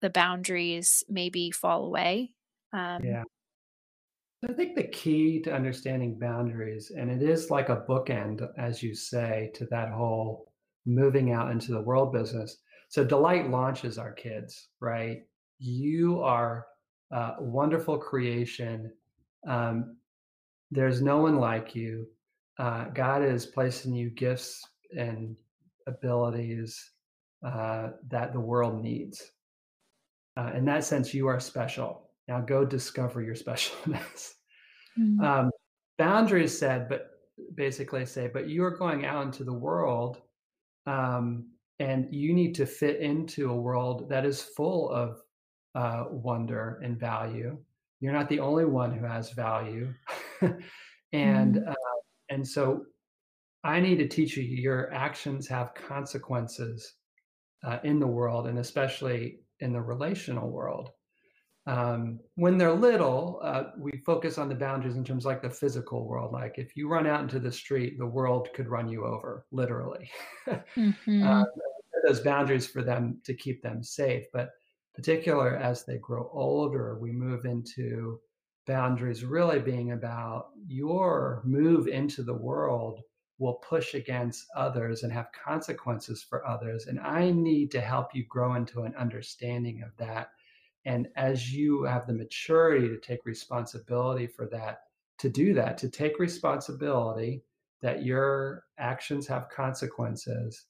the 0.00 0.08
boundaries 0.08 1.04
maybe 1.08 1.50
fall 1.50 1.84
away 1.84 2.30
um, 2.72 3.04
yeah. 3.04 3.22
I 4.48 4.52
think 4.52 4.76
the 4.76 4.84
key 4.88 5.40
to 5.42 5.54
understanding 5.54 6.18
boundaries 6.18 6.92
and 6.96 7.10
it 7.10 7.22
is 7.22 7.50
like 7.50 7.68
a 7.68 7.84
bookend 7.88 8.46
as 8.58 8.82
you 8.82 8.94
say 8.94 9.50
to 9.54 9.66
that 9.66 9.90
whole 9.90 10.52
moving 10.84 11.32
out 11.32 11.50
into 11.50 11.72
the 11.72 11.80
world 11.80 12.12
business. 12.12 12.58
So 12.88 13.02
delight 13.02 13.50
launches 13.50 13.98
our 13.98 14.12
kids 14.12 14.68
right? 14.80 15.22
You 15.58 16.20
are 16.20 16.66
a 17.10 17.34
wonderful 17.40 17.98
creation 17.98 18.92
um, 19.46 19.96
there's 20.70 21.00
no 21.00 21.18
one 21.18 21.38
like 21.38 21.74
you 21.74 22.06
uh, 22.58 22.86
god 22.86 23.22
is 23.22 23.46
placing 23.46 23.94
you 23.94 24.10
gifts 24.10 24.62
and 24.96 25.36
abilities 25.86 26.90
uh, 27.44 27.90
that 28.08 28.32
the 28.32 28.40
world 28.40 28.82
needs. 28.82 29.32
Uh, 30.36 30.52
in 30.54 30.64
that 30.66 30.84
sense, 30.84 31.14
you 31.14 31.26
are 31.26 31.40
special. 31.40 32.10
Now 32.28 32.40
go 32.40 32.64
discover 32.64 33.22
your 33.22 33.34
specialness. 33.44 34.32
Mm-hmm. 34.98 35.20
Um, 35.20 35.50
boundaries 35.98 36.56
said, 36.56 36.88
but 36.88 37.10
basically 37.54 38.06
say, 38.06 38.30
but 38.32 38.48
you 38.48 38.64
are 38.64 38.70
going 38.70 39.04
out 39.04 39.24
into 39.24 39.44
the 39.44 39.52
world 39.52 40.22
um, 40.86 41.46
and 41.78 42.08
you 42.10 42.32
need 42.32 42.54
to 42.54 42.66
fit 42.66 43.00
into 43.00 43.50
a 43.50 43.56
world 43.56 44.08
that 44.08 44.24
is 44.24 44.40
full 44.42 44.90
of 44.90 45.20
uh, 45.74 46.04
wonder 46.10 46.80
and 46.82 46.98
value. 46.98 47.58
You're 48.00 48.12
not 48.12 48.28
the 48.28 48.40
only 48.40 48.64
one 48.64 48.92
who 48.92 49.04
has 49.04 49.30
value. 49.32 49.92
and 51.12 51.56
mm. 51.56 51.68
uh, 51.68 51.74
and 52.30 52.46
so 52.46 52.84
I 53.66 53.80
need 53.80 53.98
to 53.98 54.06
teach 54.06 54.36
you 54.36 54.44
your 54.44 54.92
actions 54.94 55.48
have 55.48 55.74
consequences 55.74 56.94
uh, 57.64 57.78
in 57.82 57.98
the 57.98 58.06
world 58.06 58.46
and 58.46 58.60
especially 58.60 59.40
in 59.58 59.72
the 59.72 59.80
relational 59.80 60.50
world. 60.50 60.90
Um, 61.66 62.20
when 62.36 62.58
they're 62.58 62.72
little, 62.72 63.40
uh, 63.42 63.64
we 63.76 64.00
focus 64.06 64.38
on 64.38 64.48
the 64.48 64.54
boundaries 64.54 64.94
in 64.94 65.02
terms 65.02 65.24
like 65.24 65.42
the 65.42 65.50
physical 65.50 66.06
world. 66.06 66.32
Like 66.32 66.58
if 66.58 66.76
you 66.76 66.88
run 66.88 67.08
out 67.08 67.22
into 67.22 67.40
the 67.40 67.50
street, 67.50 67.98
the 67.98 68.06
world 68.06 68.48
could 68.54 68.68
run 68.68 68.88
you 68.88 69.04
over, 69.04 69.46
literally. 69.50 70.08
mm-hmm. 70.46 71.26
uh, 71.26 71.44
those 72.06 72.20
boundaries 72.20 72.68
for 72.68 72.84
them 72.84 73.20
to 73.24 73.34
keep 73.34 73.62
them 73.62 73.82
safe. 73.82 74.26
But 74.32 74.50
particular 74.94 75.56
as 75.56 75.84
they 75.84 75.98
grow 75.98 76.30
older, 76.32 76.98
we 77.00 77.10
move 77.10 77.46
into 77.46 78.20
boundaries 78.68 79.24
really 79.24 79.58
being 79.58 79.90
about 79.90 80.50
your 80.68 81.42
move 81.44 81.88
into 81.88 82.22
the 82.22 82.34
world 82.34 83.00
will 83.38 83.54
push 83.54 83.94
against 83.94 84.46
others 84.56 85.02
and 85.02 85.12
have 85.12 85.28
consequences 85.32 86.22
for 86.22 86.46
others. 86.46 86.86
And 86.86 86.98
I 87.00 87.30
need 87.30 87.70
to 87.72 87.80
help 87.80 88.14
you 88.14 88.24
grow 88.28 88.54
into 88.54 88.82
an 88.82 88.94
understanding 88.96 89.82
of 89.82 89.96
that. 89.98 90.30
And 90.84 91.08
as 91.16 91.52
you 91.52 91.82
have 91.84 92.06
the 92.06 92.14
maturity 92.14 92.88
to 92.88 92.98
take 92.98 93.26
responsibility 93.26 94.26
for 94.26 94.46
that, 94.46 94.82
to 95.18 95.28
do 95.28 95.52
that, 95.54 95.76
to 95.78 95.88
take 95.88 96.18
responsibility 96.18 97.42
that 97.82 98.04
your 98.04 98.64
actions 98.78 99.26
have 99.26 99.48
consequences, 99.48 100.64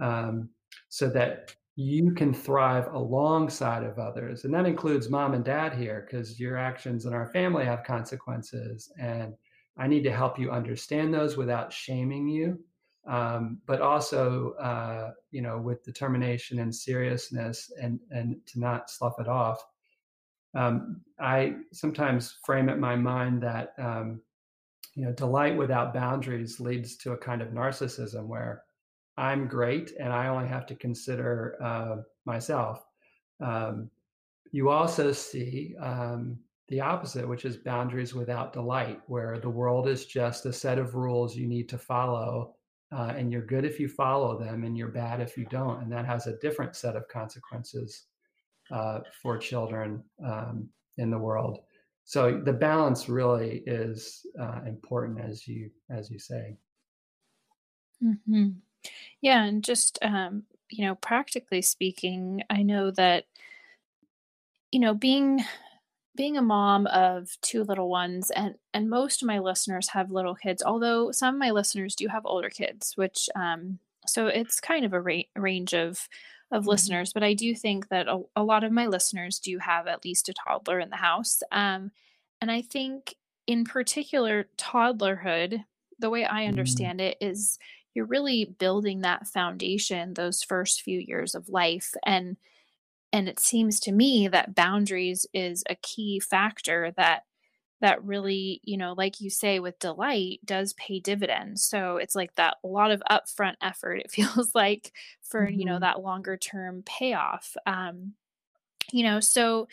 um, 0.00 0.50
so 0.88 1.08
that 1.08 1.54
you 1.76 2.12
can 2.12 2.34
thrive 2.34 2.92
alongside 2.92 3.82
of 3.82 3.98
others. 3.98 4.44
And 4.44 4.52
that 4.52 4.66
includes 4.66 5.08
mom 5.08 5.34
and 5.34 5.44
dad 5.44 5.72
here, 5.72 6.06
because 6.06 6.38
your 6.38 6.58
actions 6.58 7.06
in 7.06 7.14
our 7.14 7.28
family 7.28 7.64
have 7.64 7.84
consequences. 7.84 8.92
And 9.00 9.34
I 9.80 9.86
need 9.86 10.04
to 10.04 10.12
help 10.12 10.38
you 10.38 10.50
understand 10.50 11.12
those 11.12 11.38
without 11.38 11.72
shaming 11.72 12.28
you, 12.28 12.58
um, 13.08 13.62
but 13.66 13.80
also, 13.80 14.52
uh, 14.60 15.12
you 15.30 15.40
know, 15.40 15.58
with 15.58 15.82
determination 15.82 16.58
and 16.58 16.74
seriousness 16.74 17.72
and, 17.80 17.98
and 18.10 18.36
to 18.48 18.60
not 18.60 18.90
slough 18.90 19.18
it 19.18 19.26
off. 19.26 19.64
Um, 20.54 21.00
I 21.18 21.54
sometimes 21.72 22.36
frame 22.44 22.68
it 22.68 22.74
in 22.74 22.80
my 22.80 22.94
mind 22.94 23.42
that, 23.42 23.72
um, 23.78 24.20
you 24.94 25.06
know, 25.06 25.12
delight 25.12 25.56
without 25.56 25.94
boundaries 25.94 26.60
leads 26.60 26.98
to 26.98 27.12
a 27.12 27.16
kind 27.16 27.40
of 27.40 27.48
narcissism 27.48 28.26
where 28.26 28.64
I'm 29.16 29.48
great 29.48 29.94
and 29.98 30.12
I 30.12 30.26
only 30.26 30.48
have 30.48 30.66
to 30.66 30.74
consider 30.74 31.56
uh, 31.62 31.96
myself. 32.26 32.84
Um, 33.40 33.90
you 34.52 34.68
also 34.68 35.12
see 35.12 35.74
um, 35.80 36.38
the 36.70 36.80
opposite, 36.80 37.28
which 37.28 37.44
is 37.44 37.56
boundaries 37.56 38.14
without 38.14 38.52
delight, 38.52 39.00
where 39.06 39.38
the 39.38 39.50
world 39.50 39.88
is 39.88 40.06
just 40.06 40.46
a 40.46 40.52
set 40.52 40.78
of 40.78 40.94
rules 40.94 41.36
you 41.36 41.46
need 41.46 41.68
to 41.68 41.76
follow. 41.76 42.54
Uh, 42.92 43.12
and 43.16 43.30
you're 43.30 43.44
good 43.44 43.64
if 43.64 43.78
you 43.78 43.88
follow 43.88 44.38
them, 44.38 44.64
and 44.64 44.76
you're 44.76 44.88
bad 44.88 45.20
if 45.20 45.36
you 45.36 45.44
don't. 45.46 45.82
And 45.82 45.92
that 45.92 46.06
has 46.06 46.26
a 46.26 46.38
different 46.38 46.74
set 46.74 46.96
of 46.96 47.06
consequences 47.08 48.04
uh, 48.72 49.00
for 49.22 49.36
children 49.36 50.02
um, 50.24 50.68
in 50.98 51.10
the 51.10 51.18
world. 51.18 51.60
So 52.04 52.40
the 52.44 52.52
balance 52.52 53.08
really 53.08 53.62
is 53.66 54.26
uh, 54.40 54.60
important, 54.66 55.20
as 55.20 55.46
you 55.46 55.70
as 55.88 56.10
you 56.10 56.18
say. 56.18 56.56
Mm-hmm. 58.02 58.48
Yeah, 59.20 59.44
and 59.44 59.62
just 59.62 59.98
um, 60.02 60.44
you 60.70 60.84
know, 60.84 60.96
practically 60.96 61.62
speaking, 61.62 62.42
I 62.50 62.62
know 62.62 62.90
that 62.92 63.26
you 64.72 64.80
know, 64.80 64.94
being 64.94 65.44
being 66.16 66.36
a 66.36 66.42
mom 66.42 66.86
of 66.88 67.36
two 67.40 67.62
little 67.64 67.88
ones 67.88 68.30
and 68.30 68.56
and 68.74 68.90
most 68.90 69.22
of 69.22 69.26
my 69.26 69.38
listeners 69.38 69.88
have 69.88 70.10
little 70.10 70.34
kids, 70.34 70.62
although 70.64 71.12
some 71.12 71.34
of 71.34 71.38
my 71.38 71.50
listeners 71.50 71.94
do 71.94 72.08
have 72.08 72.26
older 72.26 72.50
kids, 72.50 72.96
which 72.96 73.28
um 73.36 73.78
so 74.06 74.26
it's 74.26 74.60
kind 74.60 74.84
of 74.84 74.92
a 74.92 75.00
ra- 75.00 75.22
range 75.36 75.74
of 75.74 76.08
of 76.50 76.62
mm-hmm. 76.62 76.70
listeners, 76.70 77.12
but 77.12 77.22
I 77.22 77.34
do 77.34 77.54
think 77.54 77.88
that 77.88 78.08
a, 78.08 78.20
a, 78.34 78.42
lot 78.42 78.64
of 78.64 78.72
my 78.72 78.86
listeners 78.86 79.38
do 79.38 79.58
have 79.58 79.86
at 79.86 80.04
least 80.04 80.28
a 80.28 80.34
toddler 80.34 80.80
in 80.80 80.90
the 80.90 80.96
house. 80.96 81.42
Um, 81.52 81.92
and 82.40 82.50
I 82.50 82.62
think, 82.62 83.14
in 83.46 83.64
particular, 83.64 84.46
toddlerhood, 84.58 85.64
the 85.98 86.10
way 86.10 86.24
I 86.24 86.40
mm-hmm. 86.40 86.48
understand 86.48 87.00
mm. 87.00 87.04
it 87.04 87.18
is 87.20 87.58
you're 87.94 88.06
really 88.06 88.44
building 88.58 89.00
that 89.00 89.26
foundation 89.26 90.14
those 90.14 90.42
first 90.42 90.82
few 90.82 90.98
years 91.00 91.34
of 91.34 91.48
life 91.48 91.94
and 92.04 92.36
and 93.12 93.28
it 93.28 93.40
seems 93.40 93.80
to 93.80 93.92
me 93.92 94.28
that 94.28 94.54
boundaries 94.54 95.26
is 95.32 95.64
a 95.68 95.74
key 95.76 96.20
factor 96.20 96.92
that 96.96 97.24
that 97.80 98.04
really 98.04 98.60
you 98.62 98.76
know 98.76 98.94
like 98.96 99.20
you 99.20 99.30
say 99.30 99.58
with 99.58 99.78
delight 99.78 100.38
does 100.44 100.72
pay 100.74 101.00
dividends 101.00 101.64
so 101.64 101.96
it's 101.96 102.14
like 102.14 102.34
that 102.36 102.56
a 102.62 102.68
lot 102.68 102.90
of 102.90 103.02
upfront 103.10 103.54
effort 103.62 103.94
it 103.94 104.10
feels 104.12 104.54
like 104.54 104.92
for 105.22 105.46
mm-hmm. 105.46 105.60
you 105.60 105.64
know 105.64 105.74
mm-hmm. 105.74 105.82
that 105.82 106.02
longer 106.02 106.36
term 106.36 106.82
payoff 106.84 107.56
um 107.66 108.12
you 108.92 109.02
know 109.02 109.20
so 109.20 109.66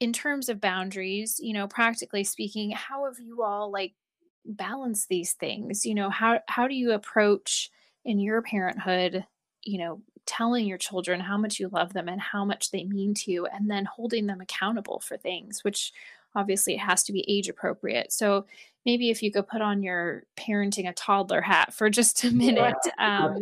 in 0.00 0.12
terms 0.12 0.48
of 0.48 0.60
boundaries 0.60 1.38
you 1.40 1.52
know 1.52 1.66
practically 1.66 2.24
speaking 2.24 2.70
how 2.70 3.04
have 3.04 3.18
you 3.18 3.42
all 3.42 3.70
like 3.70 3.94
balance 4.44 5.06
these 5.06 5.32
things 5.32 5.84
you 5.84 5.94
know 5.94 6.08
how 6.08 6.40
how 6.48 6.68
do 6.68 6.74
you 6.74 6.92
approach 6.92 7.70
in 8.04 8.20
your 8.20 8.40
parenthood 8.42 9.24
you 9.62 9.78
know 9.78 10.00
telling 10.26 10.66
your 10.66 10.78
children 10.78 11.20
how 11.20 11.36
much 11.36 11.58
you 11.58 11.68
love 11.68 11.92
them 11.92 12.08
and 12.08 12.20
how 12.20 12.44
much 12.44 12.70
they 12.70 12.84
mean 12.84 13.14
to 13.14 13.30
you 13.30 13.46
and 13.46 13.70
then 13.70 13.84
holding 13.84 14.26
them 14.26 14.40
accountable 14.40 15.00
for 15.00 15.16
things 15.16 15.64
which 15.64 15.92
obviously 16.34 16.74
it 16.74 16.80
has 16.80 17.02
to 17.02 17.12
be 17.12 17.24
age 17.28 17.48
appropriate 17.48 18.12
so 18.12 18.44
maybe 18.84 19.10
if 19.10 19.22
you 19.22 19.32
could 19.32 19.48
put 19.48 19.62
on 19.62 19.82
your 19.82 20.24
parenting 20.36 20.88
a 20.88 20.92
toddler 20.92 21.40
hat 21.40 21.72
for 21.72 21.88
just 21.88 22.24
a 22.24 22.30
minute 22.30 22.74
um, 22.98 23.38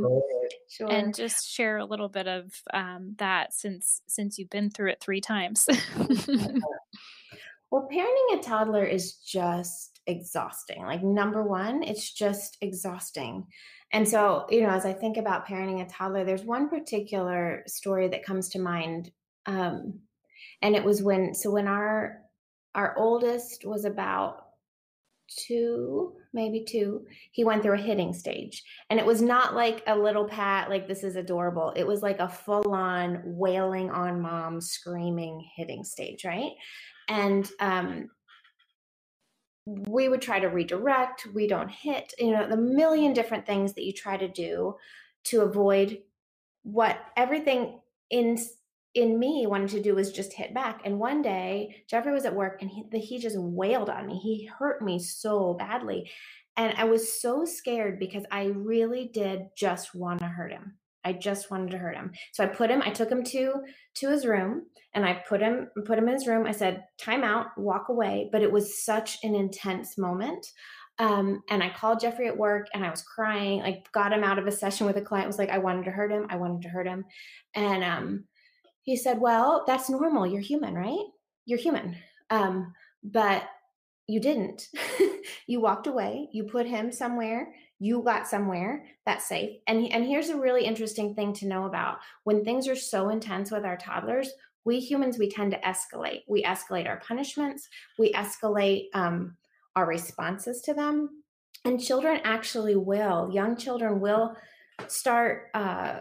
sure. 0.68 0.90
and 0.90 1.14
just 1.14 1.48
share 1.48 1.78
a 1.78 1.84
little 1.84 2.08
bit 2.08 2.28
of 2.28 2.52
um, 2.72 3.14
that 3.18 3.52
since 3.52 4.02
since 4.06 4.38
you've 4.38 4.50
been 4.50 4.70
through 4.70 4.90
it 4.90 5.00
three 5.00 5.20
times 5.20 5.66
well 7.70 7.88
parenting 7.92 8.38
a 8.38 8.42
toddler 8.42 8.84
is 8.84 9.14
just 9.14 9.94
exhausting. 10.06 10.82
Like, 10.82 11.02
number 11.02 11.42
one, 11.42 11.82
it's 11.82 12.12
just 12.12 12.56
exhausting. 12.60 13.46
And 13.92 14.08
so, 14.08 14.46
you 14.50 14.62
know, 14.62 14.70
as 14.70 14.84
I 14.84 14.92
think 14.92 15.16
about 15.16 15.46
parenting 15.46 15.82
a 15.82 15.88
toddler, 15.88 16.24
there's 16.24 16.44
one 16.44 16.68
particular 16.68 17.62
story 17.66 18.08
that 18.08 18.24
comes 18.24 18.48
to 18.50 18.58
mind. 18.58 19.12
Um, 19.46 20.00
and 20.62 20.74
it 20.74 20.84
was 20.84 21.02
when, 21.02 21.34
so 21.34 21.50
when 21.50 21.68
our, 21.68 22.20
our 22.74 22.96
oldest 22.98 23.64
was 23.64 23.84
about 23.84 24.40
two, 25.28 26.14
maybe 26.32 26.64
two, 26.64 27.06
he 27.32 27.44
went 27.44 27.62
through 27.62 27.74
a 27.74 27.80
hitting 27.82 28.12
stage. 28.12 28.62
And 28.90 28.98
it 28.98 29.06
was 29.06 29.22
not 29.22 29.54
like 29.54 29.82
a 29.86 29.96
little 29.96 30.24
pat, 30.24 30.70
like 30.70 30.88
this 30.88 31.04
is 31.04 31.16
adorable. 31.16 31.72
It 31.76 31.86
was 31.86 32.02
like 32.02 32.18
a 32.18 32.28
full 32.28 32.72
on 32.72 33.22
wailing 33.24 33.90
on 33.90 34.20
mom, 34.20 34.60
screaming 34.60 35.46
hitting 35.56 35.84
stage, 35.84 36.24
right? 36.24 36.52
And 37.08 37.48
um, 37.60 38.08
we 39.66 40.08
would 40.08 40.20
try 40.20 40.40
to 40.40 40.48
redirect, 40.48 41.26
we 41.34 41.46
don't 41.46 41.70
hit, 41.70 42.12
you 42.18 42.32
know, 42.32 42.48
the 42.48 42.56
million 42.56 43.12
different 43.12 43.46
things 43.46 43.72
that 43.74 43.84
you 43.84 43.92
try 43.92 44.16
to 44.16 44.28
do 44.28 44.76
to 45.24 45.40
avoid 45.40 46.02
what 46.62 46.98
everything 47.16 47.80
in 48.10 48.38
in 48.94 49.18
me 49.18 49.44
wanted 49.46 49.70
to 49.70 49.82
do 49.82 49.96
was 49.96 50.12
just 50.12 50.32
hit 50.32 50.54
back. 50.54 50.80
And 50.84 51.00
one 51.00 51.20
day, 51.20 51.82
Jeffrey 51.88 52.12
was 52.12 52.24
at 52.24 52.34
work 52.34 52.62
and 52.62 52.70
he, 52.70 52.84
he 53.00 53.18
just 53.18 53.36
wailed 53.36 53.90
on 53.90 54.06
me. 54.06 54.18
He 54.18 54.46
hurt 54.46 54.82
me 54.82 55.00
so 55.00 55.54
badly. 55.54 56.10
And 56.56 56.74
I 56.78 56.84
was 56.84 57.20
so 57.20 57.44
scared 57.44 57.98
because 57.98 58.24
I 58.30 58.44
really 58.44 59.10
did 59.12 59.48
just 59.56 59.96
want 59.96 60.20
to 60.20 60.26
hurt 60.26 60.52
him. 60.52 60.74
I 61.04 61.12
just 61.12 61.50
wanted 61.50 61.70
to 61.72 61.78
hurt 61.78 61.96
him. 61.96 62.12
So 62.32 62.44
I 62.44 62.46
put 62.46 62.70
him, 62.70 62.82
I 62.84 62.90
took 62.90 63.10
him 63.10 63.24
to 63.24 63.62
to 63.96 64.10
his 64.10 64.26
room 64.26 64.66
and 64.94 65.04
I 65.04 65.22
put 65.28 65.40
him 65.40 65.68
put 65.84 65.98
him 65.98 66.08
in 66.08 66.14
his 66.14 66.26
room. 66.26 66.46
I 66.46 66.52
said, 66.52 66.84
"Time 66.98 67.24
out, 67.24 67.46
walk 67.56 67.88
away." 67.88 68.28
But 68.32 68.42
it 68.42 68.50
was 68.50 68.84
such 68.84 69.18
an 69.22 69.34
intense 69.34 69.98
moment. 69.98 70.46
Um, 70.98 71.42
and 71.50 71.62
I 71.62 71.70
called 71.70 72.00
Jeffrey 72.00 72.28
at 72.28 72.36
work 72.36 72.68
and 72.72 72.84
I 72.84 72.90
was 72.90 73.02
crying, 73.02 73.60
like 73.60 73.90
got 73.90 74.12
him 74.12 74.22
out 74.22 74.38
of 74.38 74.46
a 74.46 74.52
session 74.52 74.86
with 74.86 74.96
a 74.96 75.00
client, 75.00 75.26
was 75.26 75.38
like, 75.38 75.50
I 75.50 75.58
wanted 75.58 75.86
to 75.86 75.90
hurt 75.90 76.12
him. 76.12 76.26
I 76.30 76.36
wanted 76.36 76.62
to 76.62 76.68
hurt 76.68 76.86
him. 76.86 77.04
And 77.54 77.82
um, 77.82 78.24
he 78.84 78.96
said, 78.96 79.20
Well, 79.20 79.64
that's 79.66 79.90
normal. 79.90 80.26
You're 80.26 80.40
human, 80.40 80.74
right? 80.74 81.06
You're 81.46 81.58
human. 81.58 81.96
Um, 82.30 82.72
but 83.02 83.44
you 84.06 84.20
didn't. 84.20 84.68
you 85.46 85.60
walked 85.60 85.86
away, 85.86 86.28
you 86.32 86.44
put 86.44 86.66
him 86.66 86.92
somewhere 86.92 87.52
you 87.78 88.02
got 88.02 88.26
somewhere 88.26 88.84
that's 89.04 89.28
safe. 89.28 89.58
And, 89.66 89.90
and 89.92 90.04
here's 90.04 90.30
a 90.30 90.38
really 90.38 90.64
interesting 90.64 91.14
thing 91.14 91.32
to 91.34 91.46
know 91.46 91.66
about 91.66 91.98
when 92.24 92.44
things 92.44 92.68
are 92.68 92.76
so 92.76 93.08
intense 93.10 93.50
with 93.50 93.64
our 93.64 93.76
toddlers, 93.76 94.30
we 94.64 94.80
humans, 94.80 95.18
we 95.18 95.28
tend 95.28 95.50
to 95.52 95.60
escalate. 95.60 96.22
We 96.26 96.42
escalate 96.44 96.88
our 96.88 97.00
punishments, 97.00 97.68
we 97.98 98.12
escalate 98.12 98.86
um, 98.94 99.36
our 99.76 99.86
responses 99.86 100.60
to 100.62 100.74
them. 100.74 101.22
and 101.64 101.80
children 101.80 102.20
actually 102.24 102.76
will 102.76 103.30
young 103.32 103.56
children 103.56 104.00
will 104.00 104.36
start 104.86 105.48
uh, 105.54 106.00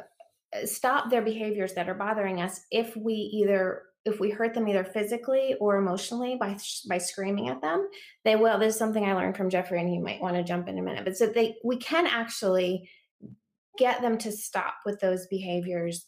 stop 0.65 1.09
their 1.09 1.21
behaviors 1.21 1.73
that 1.73 1.89
are 1.89 1.93
bothering 1.93 2.41
us 2.41 2.61
if 2.71 2.95
we 2.95 3.13
either 3.13 3.83
if 4.05 4.19
we 4.19 4.29
hurt 4.29 4.53
them 4.53 4.67
either 4.67 4.83
physically 4.83 5.55
or 5.59 5.77
emotionally 5.77 6.35
by 6.35 6.57
by 6.87 6.97
screaming 6.97 7.49
at 7.49 7.61
them 7.61 7.87
they 8.25 8.35
will 8.35 8.57
there's 8.59 8.77
something 8.77 9.05
i 9.05 9.13
learned 9.13 9.37
from 9.37 9.49
jeffrey 9.49 9.79
and 9.79 9.93
you 9.93 10.01
might 10.01 10.21
want 10.21 10.35
to 10.35 10.43
jump 10.43 10.67
in 10.67 10.77
a 10.77 10.81
minute 10.81 11.05
but 11.05 11.17
so 11.17 11.27
they 11.27 11.55
we 11.63 11.77
can 11.77 12.05
actually 12.05 12.89
get 13.77 14.01
them 14.01 14.17
to 14.17 14.31
stop 14.31 14.75
with 14.85 14.99
those 14.99 15.27
behaviors 15.27 16.05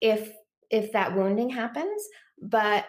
if 0.00 0.32
if 0.70 0.92
that 0.92 1.14
wounding 1.14 1.50
happens 1.50 2.02
but 2.44 2.86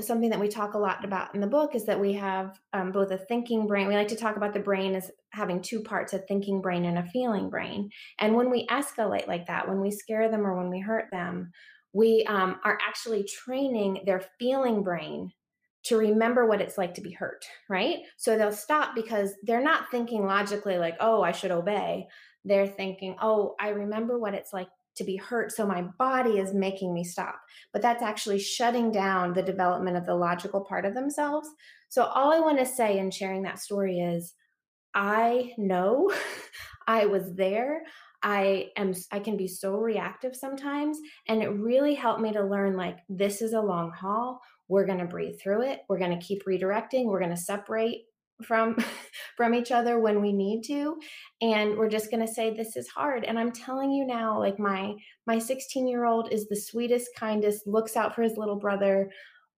something 0.00 0.30
that 0.30 0.40
we 0.40 0.48
talk 0.48 0.72
a 0.72 0.78
lot 0.78 1.04
about 1.04 1.34
in 1.34 1.40
the 1.40 1.46
book 1.46 1.74
is 1.74 1.84
that 1.84 2.00
we 2.00 2.14
have 2.14 2.58
um, 2.72 2.90
both 2.90 3.10
a 3.10 3.18
thinking 3.18 3.66
brain 3.66 3.86
we 3.86 3.94
like 3.94 4.08
to 4.08 4.16
talk 4.16 4.36
about 4.36 4.54
the 4.54 4.60
brain 4.60 4.94
as 4.94 5.10
having 5.30 5.60
two 5.60 5.80
parts 5.80 6.14
a 6.14 6.18
thinking 6.18 6.62
brain 6.62 6.86
and 6.86 6.98
a 6.98 7.06
feeling 7.06 7.50
brain 7.50 7.90
and 8.18 8.34
when 8.34 8.50
we 8.50 8.66
escalate 8.68 9.26
like 9.26 9.46
that 9.46 9.68
when 9.68 9.80
we 9.80 9.90
scare 9.90 10.30
them 10.30 10.46
or 10.46 10.56
when 10.56 10.70
we 10.70 10.80
hurt 10.80 11.06
them 11.10 11.50
we 11.94 12.24
um, 12.28 12.60
are 12.64 12.78
actually 12.86 13.24
training 13.24 14.02
their 14.04 14.22
feeling 14.38 14.82
brain 14.82 15.30
to 15.84 15.96
remember 15.96 16.46
what 16.46 16.60
it's 16.60 16.78
like 16.78 16.94
to 16.94 17.00
be 17.00 17.12
hurt 17.12 17.44
right 17.68 17.98
so 18.16 18.36
they'll 18.36 18.52
stop 18.52 18.94
because 18.94 19.32
they're 19.44 19.62
not 19.62 19.90
thinking 19.90 20.24
logically 20.24 20.78
like 20.78 20.96
oh 21.00 21.22
i 21.22 21.32
should 21.32 21.50
obey 21.50 22.06
they're 22.44 22.66
thinking 22.66 23.16
oh 23.20 23.54
i 23.60 23.68
remember 23.68 24.18
what 24.18 24.34
it's 24.34 24.52
like 24.52 24.68
to 24.96 25.04
be 25.04 25.16
hurt. 25.16 25.52
So 25.52 25.66
my 25.66 25.82
body 25.98 26.38
is 26.38 26.54
making 26.54 26.94
me 26.94 27.04
stop. 27.04 27.40
But 27.72 27.82
that's 27.82 28.02
actually 28.02 28.38
shutting 28.38 28.92
down 28.92 29.32
the 29.32 29.42
development 29.42 29.96
of 29.96 30.06
the 30.06 30.14
logical 30.14 30.60
part 30.60 30.84
of 30.84 30.94
themselves. 30.94 31.48
So 31.88 32.04
all 32.04 32.32
I 32.32 32.40
want 32.40 32.58
to 32.58 32.66
say 32.66 32.98
in 32.98 33.10
sharing 33.10 33.42
that 33.42 33.58
story 33.58 34.00
is 34.00 34.34
I 34.94 35.52
know 35.58 36.12
I 36.86 37.06
was 37.06 37.34
there. 37.34 37.82
I 38.24 38.70
am 38.76 38.94
I 39.12 39.18
can 39.20 39.36
be 39.36 39.46
so 39.46 39.76
reactive 39.76 40.34
sometimes 40.34 40.98
and 41.28 41.42
it 41.42 41.48
really 41.48 41.94
helped 41.94 42.22
me 42.22 42.32
to 42.32 42.42
learn 42.42 42.74
like 42.74 42.98
this 43.08 43.42
is 43.42 43.52
a 43.52 43.60
long 43.60 43.92
haul. 43.92 44.40
We're 44.66 44.86
going 44.86 44.98
to 44.98 45.04
breathe 45.04 45.38
through 45.38 45.62
it. 45.62 45.82
We're 45.88 45.98
going 45.98 46.18
to 46.18 46.26
keep 46.26 46.44
redirecting. 46.46 47.04
We're 47.04 47.20
going 47.20 47.30
to 47.30 47.36
separate 47.36 48.06
from 48.42 48.76
from 49.36 49.54
each 49.54 49.70
other 49.70 49.98
when 50.00 50.20
we 50.20 50.32
need 50.32 50.62
to 50.62 50.98
and 51.40 51.76
we're 51.76 51.88
just 51.88 52.10
going 52.10 52.26
to 52.26 52.32
say 52.32 52.52
this 52.52 52.76
is 52.76 52.88
hard 52.88 53.22
and 53.24 53.38
i'm 53.38 53.52
telling 53.52 53.92
you 53.92 54.04
now 54.04 54.36
like 54.36 54.58
my 54.58 54.92
my 55.26 55.38
16 55.38 55.86
year 55.86 56.04
old 56.04 56.32
is 56.32 56.48
the 56.48 56.56
sweetest 56.56 57.10
kindest 57.16 57.64
looks 57.64 57.96
out 57.96 58.12
for 58.12 58.22
his 58.22 58.36
little 58.36 58.56
brother 58.56 59.08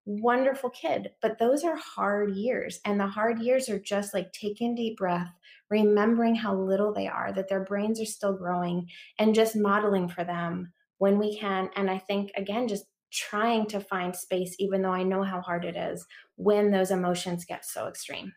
wonderful 0.05 0.69
kid 0.69 1.09
but 1.23 1.39
those 1.39 1.63
are 1.63 1.75
hard 1.75 2.35
years 2.35 2.79
and 2.85 2.99
the 2.99 3.07
hard 3.07 3.39
years 3.39 3.67
are 3.67 3.79
just 3.79 4.13
like 4.13 4.31
taking 4.31 4.75
deep 4.75 4.95
breath 4.97 5.33
remembering 5.69 6.35
how 6.35 6.55
little 6.55 6.93
they 6.93 7.07
are 7.07 7.31
that 7.33 7.49
their 7.49 7.63
brains 7.63 7.99
are 7.99 8.05
still 8.05 8.33
growing 8.33 8.87
and 9.19 9.35
just 9.35 9.55
modeling 9.55 10.07
for 10.07 10.23
them 10.23 10.71
when 10.97 11.17
we 11.17 11.37
can 11.37 11.69
and 11.75 11.89
i 11.89 11.97
think 11.97 12.31
again 12.35 12.67
just 12.67 12.85
trying 13.11 13.65
to 13.65 13.79
find 13.79 14.15
space 14.15 14.55
even 14.59 14.81
though 14.81 14.91
i 14.91 15.03
know 15.03 15.23
how 15.23 15.41
hard 15.41 15.65
it 15.65 15.75
is 15.75 16.05
when 16.37 16.71
those 16.71 16.91
emotions 16.91 17.45
get 17.45 17.65
so 17.65 17.87
extreme. 17.87 18.31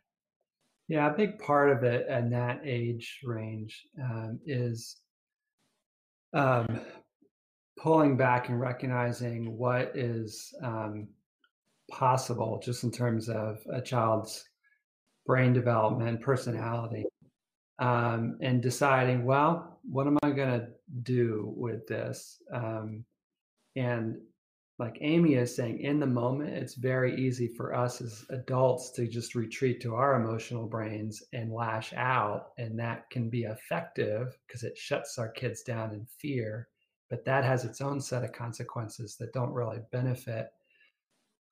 Yeah, 0.88 1.12
a 1.12 1.16
big 1.16 1.38
part 1.38 1.70
of 1.70 1.84
it 1.84 2.08
in 2.08 2.30
that 2.30 2.62
age 2.64 3.20
range 3.22 3.86
um, 4.02 4.40
is 4.44 4.96
um, 6.34 6.80
pulling 7.78 8.16
back 8.16 8.48
and 8.48 8.58
recognizing 8.58 9.56
what 9.56 9.92
is 9.94 10.52
um, 10.64 11.06
possible 11.90 12.60
just 12.62 12.82
in 12.82 12.90
terms 12.90 13.28
of 13.28 13.58
a 13.72 13.80
child's 13.80 14.44
brain 15.26 15.52
development, 15.52 16.20
personality, 16.20 17.04
um, 17.80 18.36
and 18.40 18.62
deciding, 18.62 19.24
well, 19.24 19.80
what 19.82 20.06
am 20.06 20.18
I 20.22 20.30
going 20.30 20.60
to 20.60 20.68
do 21.02 21.52
with 21.56 21.86
this? 21.86 22.42
Um, 22.52 23.04
and 23.74 24.18
like 24.78 24.98
Amy 25.00 25.34
is 25.34 25.54
saying, 25.54 25.80
in 25.80 25.98
the 25.98 26.06
moment, 26.06 26.50
it's 26.50 26.74
very 26.74 27.18
easy 27.20 27.48
for 27.48 27.74
us 27.74 28.00
as 28.00 28.24
adults 28.30 28.90
to 28.92 29.06
just 29.06 29.34
retreat 29.34 29.80
to 29.82 29.94
our 29.94 30.14
emotional 30.14 30.66
brains 30.66 31.22
and 31.32 31.52
lash 31.52 31.92
out. 31.94 32.48
And 32.58 32.78
that 32.78 33.08
can 33.10 33.28
be 33.28 33.42
effective 33.42 34.38
because 34.46 34.62
it 34.62 34.78
shuts 34.78 35.18
our 35.18 35.28
kids 35.28 35.62
down 35.62 35.92
in 35.92 36.06
fear. 36.18 36.68
But 37.10 37.24
that 37.24 37.44
has 37.44 37.64
its 37.64 37.80
own 37.80 38.00
set 38.00 38.24
of 38.24 38.32
consequences 38.32 39.16
that 39.16 39.32
don't 39.32 39.52
really 39.52 39.80
benefit 39.90 40.48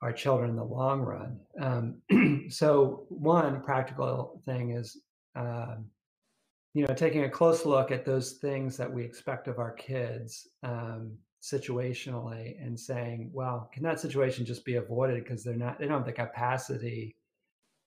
our 0.00 0.12
children 0.12 0.50
in 0.50 0.57
the 0.57 0.64
long 0.64 1.00
run. 1.00 1.40
Um, 1.61 2.46
so, 2.48 3.05
one 3.09 3.61
practical 3.62 4.40
thing 4.44 4.70
is, 4.70 4.96
um, 5.35 5.87
you 6.74 6.87
know, 6.87 6.94
taking 6.94 7.24
a 7.24 7.31
close 7.31 7.64
look 7.66 7.90
at 7.90 8.04
those 8.04 8.33
things 8.33 8.76
that 8.76 8.92
we 8.92 9.04
expect 9.04 9.48
of 9.48 9.59
our 9.59 9.72
kids. 9.72 10.48
Um, 10.62 11.18
situationally 11.42 12.57
and 12.64 12.78
saying, 12.78 13.31
well, 13.33 13.70
can 13.72 13.83
that 13.83 14.00
situation 14.00 14.44
just 14.44 14.64
be 14.64 14.76
avoided 14.76 15.22
because 15.22 15.44
they're 15.44 15.54
not, 15.54 15.78
they 15.78 15.87
don't 15.87 15.98
have 15.98 16.07
the 16.07 16.12
capacity 16.12 17.16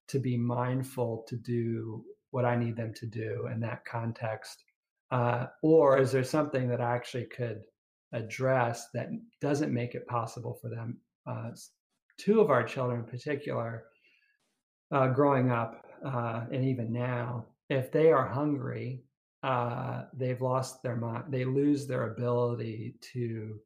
to 0.07 0.19
be 0.19 0.37
mindful 0.37 1.25
to 1.27 1.35
do 1.35 2.03
what 2.31 2.45
I 2.45 2.55
need 2.55 2.75
them 2.75 2.93
to 2.95 3.05
do 3.05 3.47
in 3.51 3.59
that 3.61 3.85
context? 3.85 4.63
Uh, 5.11 5.47
or 5.61 5.97
is 5.97 6.11
there 6.11 6.23
something 6.23 6.69
that 6.69 6.79
I 6.79 6.95
actually 6.95 7.25
could 7.25 7.61
address 8.13 8.87
that 8.93 9.09
doesn't 9.41 9.73
make 9.73 9.95
it 9.95 10.07
possible 10.07 10.57
for 10.61 10.69
them? 10.69 10.97
Uh, 11.27 11.51
two 12.17 12.39
of 12.39 12.49
our 12.49 12.63
children 12.63 13.01
in 13.01 13.05
particular, 13.05 13.85
uh, 14.91 15.07
growing 15.07 15.51
up 15.51 15.85
uh, 16.05 16.45
and 16.51 16.63
even 16.63 16.91
now, 16.91 17.45
if 17.71 17.89
they 17.89 18.11
are 18.11 18.27
hungry, 18.27 19.01
uh, 19.43 20.03
they've 20.13 20.41
lost 20.41 20.83
their 20.83 20.97
mind. 20.97 21.23
They 21.29 21.45
lose 21.45 21.87
their 21.87 22.11
ability 22.11 22.95
to 23.13 23.59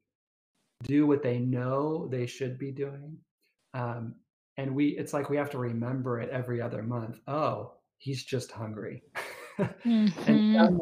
do 0.84 1.06
what 1.08 1.24
they 1.24 1.38
know 1.38 2.06
they 2.06 2.26
should 2.26 2.56
be 2.56 2.70
doing. 2.70 3.16
Um, 3.74 4.14
and 4.58 4.74
we, 4.74 4.90
it's 4.90 5.12
like 5.12 5.28
we 5.28 5.36
have 5.36 5.50
to 5.50 5.58
remember 5.58 6.20
it 6.20 6.30
every 6.30 6.62
other 6.62 6.84
month. 6.84 7.18
Oh, 7.26 7.72
he's 7.98 8.24
just 8.24 8.52
hungry. 8.52 9.02
mm-hmm. 9.58 10.28
and 10.28 10.80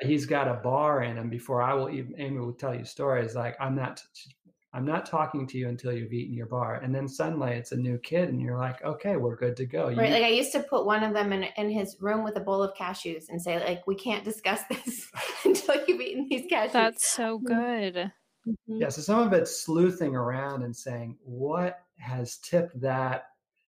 he's 0.00 0.26
got 0.26 0.48
a 0.48 0.54
bar 0.54 1.04
in 1.04 1.16
him 1.16 1.30
before 1.30 1.62
I 1.62 1.74
will 1.74 1.90
even, 1.90 2.14
Amy 2.18 2.40
will 2.40 2.52
tell 2.52 2.74
you 2.74 2.84
stories 2.84 3.36
like, 3.36 3.56
I'm 3.60 3.76
not, 3.76 4.02
I'm 4.74 4.84
not 4.84 5.06
talking 5.06 5.46
to 5.46 5.56
you 5.56 5.68
until 5.68 5.92
you've 5.92 6.12
eaten 6.12 6.34
your 6.34 6.46
bar. 6.46 6.80
And 6.82 6.92
then 6.92 7.06
suddenly 7.06 7.52
it's 7.52 7.70
a 7.70 7.76
new 7.76 7.96
kid 7.98 8.28
and 8.28 8.42
you're 8.42 8.58
like, 8.58 8.82
okay, 8.82 9.16
we're 9.16 9.36
good 9.36 9.56
to 9.58 9.66
go. 9.66 9.88
You 9.88 9.96
right. 9.96 10.10
Like 10.10 10.24
I 10.24 10.30
used 10.30 10.50
to 10.52 10.64
put 10.64 10.84
one 10.84 11.04
of 11.04 11.14
them 11.14 11.32
in, 11.32 11.44
in 11.56 11.70
his 11.70 11.96
room 12.00 12.24
with 12.24 12.36
a 12.36 12.40
bowl 12.40 12.60
of 12.60 12.74
cashews 12.74 13.28
and 13.28 13.40
say 13.40 13.64
like, 13.64 13.86
we 13.86 13.94
can't 13.94 14.24
discuss 14.24 14.62
this 14.68 15.10
until 15.44 15.76
you've 15.86 16.00
eaten 16.00 16.26
these 16.28 16.50
cashews. 16.50 16.72
That's 16.72 17.06
so 17.06 17.38
mm-hmm. 17.38 17.46
good. 17.46 17.94
Mm-hmm. 18.48 18.82
Yeah. 18.82 18.88
So 18.88 19.00
some 19.00 19.20
of 19.20 19.32
it's 19.32 19.62
sleuthing 19.62 20.16
around 20.16 20.64
and 20.64 20.74
saying, 20.74 21.18
what 21.22 21.78
has 21.98 22.38
tipped 22.38 22.80
that 22.80 23.26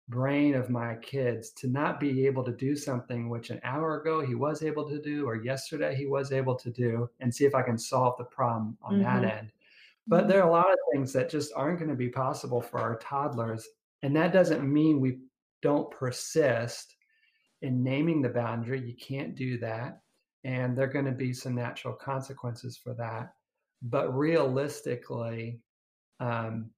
brain 0.09 0.55
of 0.55 0.71
my 0.71 0.97
kids 0.97 1.51
to 1.51 1.69
not 1.69 2.01
be 2.01 2.27
able 2.27 2.43
to 2.43 2.53
do 2.53 2.75
something 2.75 3.29
which 3.29 3.51
an 3.51 3.61
hour 3.63 4.01
ago 4.01 4.21
he 4.21 4.35
was 4.35 4.63
able 4.63 4.89
to 4.89 5.01
do 5.01 5.27
or 5.27 5.37
yesterday 5.37 5.95
he 5.95 6.07
was 6.07 6.33
able 6.33 6.55
to 6.57 6.71
do 6.71 7.09
and 7.21 7.33
see 7.33 7.45
if 7.45 7.55
I 7.55 7.63
can 7.63 7.77
solve 7.77 8.17
the 8.17 8.25
problem 8.25 8.77
on 8.83 8.95
mm-hmm. 8.95 9.03
that 9.03 9.25
end. 9.25 9.53
But 10.09 10.27
there 10.27 10.43
are 10.43 10.49
a 10.49 10.53
lot 10.53 10.73
of 10.73 10.79
things 10.91 11.13
that 11.13 11.31
just 11.31 11.53
aren't 11.55 11.79
going 11.79 11.91
to 11.91 11.97
be 11.97 12.09
possible 12.09 12.63
for 12.63 12.81
our 12.81 12.99
toddlers. 12.99 13.69
And 14.03 14.17
that 14.17 14.33
doesn't 14.33 14.71
mean 14.71 15.01
we 15.01 15.19
don't 15.61 15.91
persist 15.91 16.97
in 17.61 17.85
naming 17.85 18.23
the 18.23 18.31
boundary. 18.31 18.81
You 18.81 18.95
can't 18.97 19.37
do 19.37 19.59
that. 19.59 20.01
And 20.45 20.77
there 20.77 20.87
are 20.87 20.93
going 20.93 21.05
to 21.05 21.13
be 21.13 21.35
some 21.35 21.55
natural 21.55 21.93
consequences 21.93 22.79
for 22.83 22.95
that. 22.95 23.35
But 23.83 24.17
realistically, 24.17 25.61
um, 26.21 26.71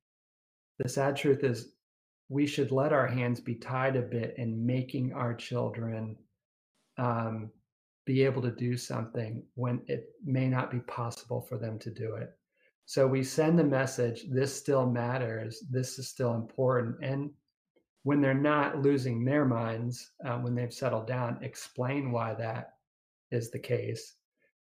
the 0.78 0.88
sad 0.88 1.16
truth 1.16 1.44
is 1.44 1.74
we 2.28 2.46
should 2.46 2.72
let 2.72 2.92
our 2.92 3.06
hands 3.06 3.40
be 3.40 3.54
tied 3.54 3.94
a 3.94 4.02
bit 4.02 4.34
in 4.38 4.66
making 4.66 5.12
our 5.12 5.34
children 5.34 6.16
um, 6.98 7.50
be 8.06 8.24
able 8.24 8.42
to 8.42 8.50
do 8.50 8.76
something 8.76 9.42
when 9.54 9.82
it 9.86 10.10
may 10.24 10.48
not 10.48 10.70
be 10.70 10.80
possible 10.80 11.40
for 11.40 11.58
them 11.58 11.78
to 11.78 11.90
do 11.90 12.14
it. 12.14 12.36
So 12.90 13.06
we 13.06 13.22
send 13.22 13.56
the 13.56 13.62
message 13.62 14.24
this 14.28 14.52
still 14.52 14.84
matters, 14.84 15.62
this 15.70 15.96
is 16.00 16.08
still 16.08 16.34
important. 16.34 16.96
And 17.04 17.30
when 18.02 18.20
they're 18.20 18.34
not 18.34 18.82
losing 18.82 19.24
their 19.24 19.44
minds, 19.44 20.10
uh, 20.26 20.38
when 20.38 20.56
they've 20.56 20.74
settled 20.74 21.06
down, 21.06 21.38
explain 21.40 22.10
why 22.10 22.34
that 22.34 22.72
is 23.30 23.52
the 23.52 23.60
case. 23.60 24.16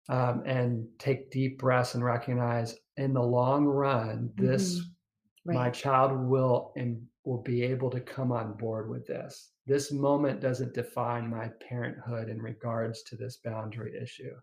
Um, 0.10 0.44
and 0.46 0.86
take 1.00 1.32
deep 1.32 1.58
breaths 1.58 1.96
and 1.96 2.04
recognize 2.04 2.76
in 2.98 3.14
the 3.14 3.24
long 3.24 3.64
run, 3.64 4.30
this 4.36 4.80
mm-hmm. 4.80 5.50
right. 5.50 5.56
my 5.56 5.70
child 5.70 6.12
will 6.14 6.74
and 6.76 7.02
will 7.24 7.42
be 7.42 7.64
able 7.64 7.90
to 7.92 8.02
come 8.02 8.34
on 8.34 8.58
board 8.58 8.90
with 8.90 9.08
this. 9.08 9.52
This 9.66 9.94
moment 9.94 10.42
doesn't 10.42 10.74
define 10.74 11.30
my 11.30 11.50
parenthood 11.66 12.28
in 12.28 12.42
regards 12.42 13.04
to 13.04 13.16
this 13.16 13.38
boundary 13.38 13.94
issue. 14.04 14.36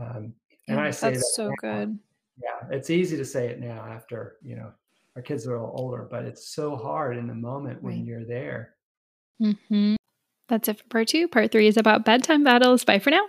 Um, 0.00 0.32
and 0.66 0.78
yeah, 0.78 0.84
I 0.84 0.90
say 0.90 1.10
that's 1.10 1.20
that 1.20 1.34
so 1.34 1.52
good 1.60 1.98
yeah 2.42 2.68
it's 2.70 2.90
easy 2.90 3.16
to 3.16 3.24
say 3.24 3.48
it 3.48 3.60
now 3.60 3.84
after 3.90 4.36
you 4.42 4.56
know 4.56 4.70
our 5.16 5.22
kids 5.22 5.46
are 5.46 5.54
a 5.54 5.60
little 5.60 5.74
older 5.78 6.06
but 6.10 6.24
it's 6.24 6.48
so 6.48 6.76
hard 6.76 7.16
in 7.16 7.26
the 7.26 7.34
moment 7.34 7.82
when 7.82 7.96
right. 7.96 8.04
you're 8.04 8.24
there 8.24 8.74
mm-hmm. 9.42 9.94
That's 10.50 10.66
it 10.66 10.78
for 10.78 10.84
part 10.88 11.08
two. 11.08 11.28
Part 11.28 11.52
three 11.52 11.68
is 11.68 11.76
about 11.76 12.04
bedtime 12.04 12.42
battles. 12.42 12.84
Bye 12.84 12.98
for 12.98 13.10
now. 13.10 13.28